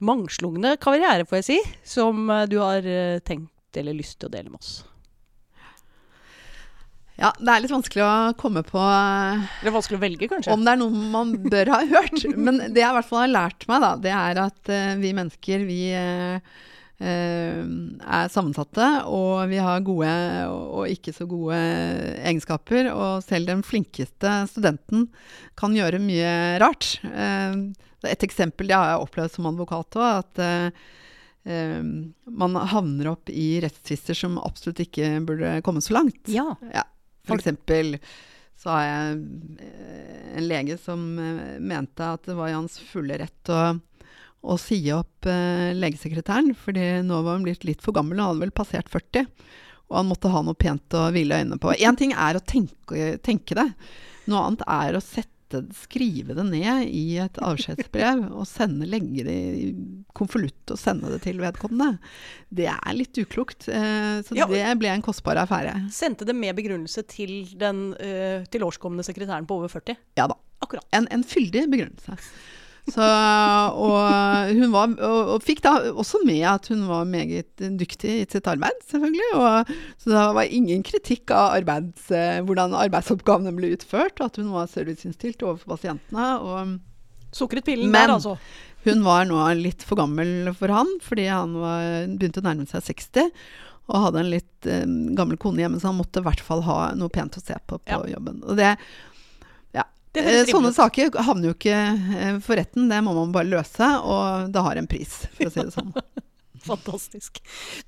mangslungne 0.00 0.76
karriere, 0.80 1.26
får 1.28 1.42
jeg 1.42 1.48
si, 1.48 1.58
som 1.96 2.30
uh, 2.32 2.46
du 2.48 2.56
har 2.62 2.86
uh, 2.86 3.18
tenkt 3.20 3.76
eller 3.76 3.96
lyst 3.96 4.16
til 4.16 4.30
å 4.30 4.32
dele 4.32 4.48
med 4.48 4.62
oss? 4.62 4.78
Ja, 7.18 7.32
det 7.34 7.50
er 7.50 7.64
litt 7.64 7.74
vanskelig 7.74 8.04
å 8.06 8.12
komme 8.38 8.62
på 8.62 8.78
Det 8.78 9.66
er 9.66 9.74
vanskelig 9.74 9.98
å 9.98 10.02
velge, 10.04 10.28
kanskje? 10.30 10.54
om 10.54 10.62
det 10.64 10.72
er 10.76 10.80
noe 10.80 11.06
man 11.12 11.32
bør 11.50 11.72
ha 11.74 11.80
hørt. 11.90 12.22
Men 12.46 12.62
det 12.62 12.78
jeg 12.78 12.88
i 12.88 12.96
hvert 12.96 13.08
fall 13.08 13.24
har 13.24 13.32
lært 13.34 13.66
meg, 13.68 13.82
da, 13.82 13.90
det 14.04 14.12
er 14.14 14.40
at 14.44 14.70
vi 15.02 15.10
mennesker, 15.18 15.64
vi 15.66 15.80
er 16.98 18.30
sammensatte, 18.32 18.86
og 19.06 19.46
vi 19.52 19.60
har 19.62 19.84
gode 19.86 20.10
og, 20.50 20.88
ikke 20.90 21.12
så 21.14 21.28
gode 21.30 21.58
egenskaper. 22.18 22.90
Og 22.90 23.22
selv 23.22 23.50
den 23.50 23.62
flinkeste 23.66 24.32
studenten 24.50 25.06
kan 25.58 25.76
gjøre 25.76 26.02
mye 26.02 26.32
rart. 26.62 26.96
Eh, 27.06 27.60
et 28.06 28.26
eksempel, 28.26 28.70
det 28.70 28.78
har 28.78 28.92
jeg 28.92 29.04
opplevd 29.06 29.34
som 29.34 29.50
advokat 29.50 29.98
òg, 29.98 30.22
at 30.22 30.42
eh, 30.42 30.88
eh, 31.50 31.82
man 32.30 32.58
havner 32.74 33.12
opp 33.14 33.30
i 33.30 33.58
rettstvister 33.64 34.18
som 34.18 34.38
absolutt 34.42 34.82
ikke 34.86 35.16
burde 35.26 35.58
komme 35.66 35.82
så 35.84 35.98
langt. 35.98 36.24
Ja. 36.30 36.52
Ja, 36.74 36.86
for 37.26 37.38
eksempel 37.38 37.98
så 38.58 38.74
har 38.74 38.86
jeg 38.86 39.18
eh, 39.62 40.30
en 40.38 40.48
lege 40.50 40.78
som 40.82 41.12
eh, 41.22 41.58
mente 41.62 42.06
at 42.06 42.26
det 42.26 42.34
var 42.38 42.50
i 42.50 42.56
hans 42.56 42.78
fulle 42.90 43.18
rett 43.20 43.52
å, 43.54 43.78
å 44.42 44.54
si 44.60 44.78
opp 44.94 45.26
eh, 45.26 45.72
legesekretæren, 45.74 46.52
fordi 46.56 46.90
nå 47.06 47.22
var 47.26 47.38
hun 47.38 47.46
blitt 47.48 47.64
litt 47.66 47.82
for 47.84 47.96
gammel, 47.96 48.20
og 48.20 48.32
hadde 48.34 48.44
vel 48.46 48.54
passert 48.54 48.90
40. 48.92 49.26
Og 49.88 49.96
han 49.96 50.10
måtte 50.10 50.30
ha 50.30 50.42
noe 50.44 50.58
pent 50.58 50.94
å 50.94 51.08
hvile 51.14 51.40
øynene 51.40 51.58
på. 51.62 51.72
Én 51.80 51.96
ting 51.98 52.12
er 52.12 52.36
å 52.38 52.44
tenke, 52.44 53.16
tenke 53.24 53.56
det, 53.58 53.66
noe 54.28 54.44
annet 54.50 54.62
er 54.68 54.98
å 54.98 55.02
sette, 55.02 55.62
skrive 55.72 56.34
det 56.36 56.44
ned 56.44 56.90
i 56.92 57.16
et 57.24 57.38
avskjedsbrev 57.40 58.26
og 58.36 58.44
sende, 58.44 58.84
legge 58.84 59.22
det 59.24 59.36
i 59.56 59.70
konvolutt 60.12 60.74
og 60.74 60.76
sende 60.76 61.08
det 61.14 61.22
til 61.24 61.40
vedkommende. 61.40 61.96
Det 62.52 62.66
er 62.68 62.92
litt 62.92 63.16
uklokt. 63.16 63.64
Eh, 63.72 64.20
så 64.28 64.36
Ja. 64.36 64.44
det 64.44 64.76
ble 64.78 64.92
en 64.92 65.02
kostbar 65.06 65.40
affære. 65.40 65.88
Sendte 65.90 66.28
det 66.28 66.36
med 66.36 66.52
begrunnelse 66.54 67.00
til 67.08 67.48
den 67.56 67.94
uh, 67.96 68.44
tilårskomne 68.52 69.00
sekretæren 69.00 69.48
på 69.48 69.56
over 69.56 69.72
40? 69.72 69.96
Ja 70.20 70.28
da. 70.28 70.36
Akkurat. 70.60 70.84
En, 70.92 71.08
en 71.10 71.24
fyldig 71.24 71.64
begrunnelse. 71.72 72.18
Så, 72.88 73.04
og 73.76 74.52
hun 74.56 74.70
var, 74.72 74.92
og, 75.04 75.32
og 75.34 75.42
fikk 75.44 75.60
da 75.66 75.72
også 75.92 76.20
med 76.24 76.42
at 76.48 76.68
hun 76.72 76.86
var 76.88 77.04
meget 77.08 77.60
dyktig 77.78 78.14
i 78.22 78.26
sitt 78.30 78.46
arbeid, 78.48 78.78
selvfølgelig. 78.90 79.28
Og, 79.38 79.72
så 80.00 80.12
det 80.14 80.22
var 80.38 80.52
ingen 80.60 80.82
kritikk 80.86 81.30
av 81.36 81.58
arbeids, 81.58 82.06
eh, 82.14 82.38
hvordan 82.48 82.76
arbeidsoppgavene 82.78 83.52
ble 83.58 83.74
utført, 83.76 84.16
og 84.22 84.30
at 84.30 84.40
hun 84.40 84.52
var 84.54 84.70
serviceinnstilt 84.72 85.42
overfor 85.44 85.76
pasientene. 85.76 86.28
Og 86.40 86.78
Sukret 87.36 87.66
pillen 87.66 87.90
Men- 87.92 88.08
der, 88.08 88.14
altså. 88.14 88.38
hun 88.86 89.02
var 89.04 89.26
nå 89.28 89.36
litt 89.60 89.82
for 89.84 90.00
gammel 90.00 90.48
for 90.56 90.72
han, 90.72 90.88
fordi 91.04 91.26
han 91.28 91.52
var, 91.60 92.06
begynte 92.08 92.40
å 92.40 92.46
nærme 92.48 92.64
seg 92.70 92.86
60. 92.88 93.28
Og 93.88 94.02
hadde 94.06 94.20
en 94.20 94.30
litt 94.32 94.66
eh, 94.68 94.86
gammel 95.16 95.36
kone 95.40 95.60
hjemme, 95.60 95.76
så 95.80 95.88
han 95.92 95.98
måtte 96.00 96.20
i 96.20 96.24
hvert 96.24 96.40
fall 96.44 96.64
ha 96.64 96.92
noe 96.96 97.08
pent 97.12 97.36
å 97.36 97.44
se 97.44 97.56
på 97.68 97.76
på 97.84 97.88
Ja. 97.92 98.00
jobben. 98.16 98.40
Og 98.48 98.56
det, 98.56 98.74
ja. 99.76 99.84
Det 99.84 99.84
Eh, 99.84 99.84
høres 99.84 99.97
Sånne 100.14 100.44
rimelig 100.48 100.72
ut. 100.72 100.78
saker 100.78 101.18
havner 101.26 101.50
jo 101.50 101.56
ikke 101.56 101.76
eh, 101.76 102.38
for 102.44 102.58
retten, 102.58 102.88
det 102.90 103.00
må 103.04 103.14
man 103.16 103.34
bare 103.34 103.50
løse, 103.50 103.88
og 104.00 104.52
det 104.54 104.64
har 104.64 104.80
en 104.80 104.88
pris, 104.90 105.20
for 105.36 105.50
å 105.50 105.52
si 105.52 105.64
det 105.64 105.74
sånn. 105.74 105.92
Fantastisk. 106.68 107.40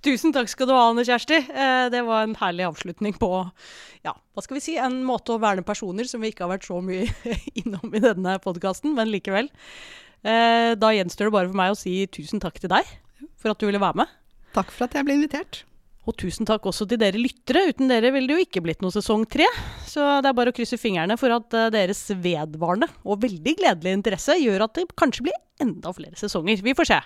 Tusen 0.04 0.35
takk 0.35 0.48
skal 0.52 0.68
du 0.68 0.74
ha, 0.76 0.83
Anne 0.90 1.04
Kjersti. 1.06 1.40
Eh, 1.48 1.87
det 1.92 2.02
var 2.06 2.24
en 2.24 2.37
herlig 2.38 2.68
avslutning 2.68 3.16
på 3.20 3.30
ja, 4.06 4.14
hva 4.14 4.44
skal 4.44 4.56
vi 4.56 4.64
si, 4.64 4.76
en 4.80 5.00
måte 5.04 5.35
å 5.35 5.40
verne 5.42 5.64
personer 5.66 6.09
som 6.09 6.22
vi 6.22 6.30
ikke 6.33 6.46
har 6.46 6.54
vært 6.54 6.68
så 6.68 6.78
mye 6.85 7.09
innom 7.61 7.96
i 7.96 8.04
denne 8.04 8.38
podkasten, 8.44 8.94
men 8.96 9.11
likevel. 9.12 9.50
Eh, 10.20 10.72
da 10.76 10.92
gjenstår 10.94 11.28
det 11.28 11.37
bare 11.37 11.50
for 11.50 11.61
meg 11.61 11.74
å 11.74 11.80
si 11.80 12.04
tusen 12.12 12.42
takk 12.42 12.61
til 12.61 12.72
deg 12.72 12.88
for 13.40 13.52
at 13.52 13.61
du 13.61 13.68
ville 13.68 13.83
være 13.83 14.02
med. 14.02 14.16
Takk 14.56 14.72
for 14.74 14.87
at 14.87 14.96
jeg 14.96 15.06
ble 15.06 15.16
invitert. 15.18 15.64
Og 16.08 16.16
tusen 16.16 16.48
takk 16.48 16.64
også 16.70 16.86
til 16.88 17.00
dere 17.00 17.20
lyttere. 17.20 17.66
Uten 17.70 17.90
dere 17.90 18.12
ville 18.14 18.30
det 18.30 18.38
jo 18.38 18.46
ikke 18.46 18.62
blitt 18.64 18.80
noe 18.84 18.94
sesong 18.94 19.26
tre. 19.30 19.46
Så 19.86 20.00
det 20.24 20.30
er 20.30 20.36
bare 20.36 20.52
å 20.52 20.56
krysse 20.56 20.80
fingrene 20.80 21.18
for 21.20 21.34
at 21.34 21.56
eh, 21.56 21.68
deres 21.74 22.00
vedvarende 22.14 22.88
og 23.04 23.20
veldig 23.26 23.54
gledelige 23.60 23.98
interesse 23.98 24.38
gjør 24.40 24.64
at 24.66 24.78
det 24.78 24.88
kanskje 25.00 25.28
blir 25.28 25.36
enda 25.60 25.92
flere 25.96 26.16
sesonger. 26.18 26.64
Vi 26.64 26.76
får 26.78 26.88
se. 26.88 27.00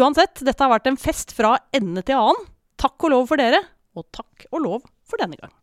Uansett, 0.00 0.40
dette 0.46 0.64
har 0.64 0.72
vært 0.72 0.88
en 0.90 0.98
fest 0.98 1.36
fra 1.36 1.54
ende 1.76 2.02
til 2.06 2.18
annen. 2.18 2.48
Takk 2.80 3.06
og 3.06 3.12
lov 3.12 3.30
for 3.30 3.40
dere, 3.40 3.60
og 3.96 4.08
takk 4.16 4.48
og 4.50 4.64
lov 4.64 4.90
for 5.06 5.20
denne 5.22 5.38
gang. 5.40 5.54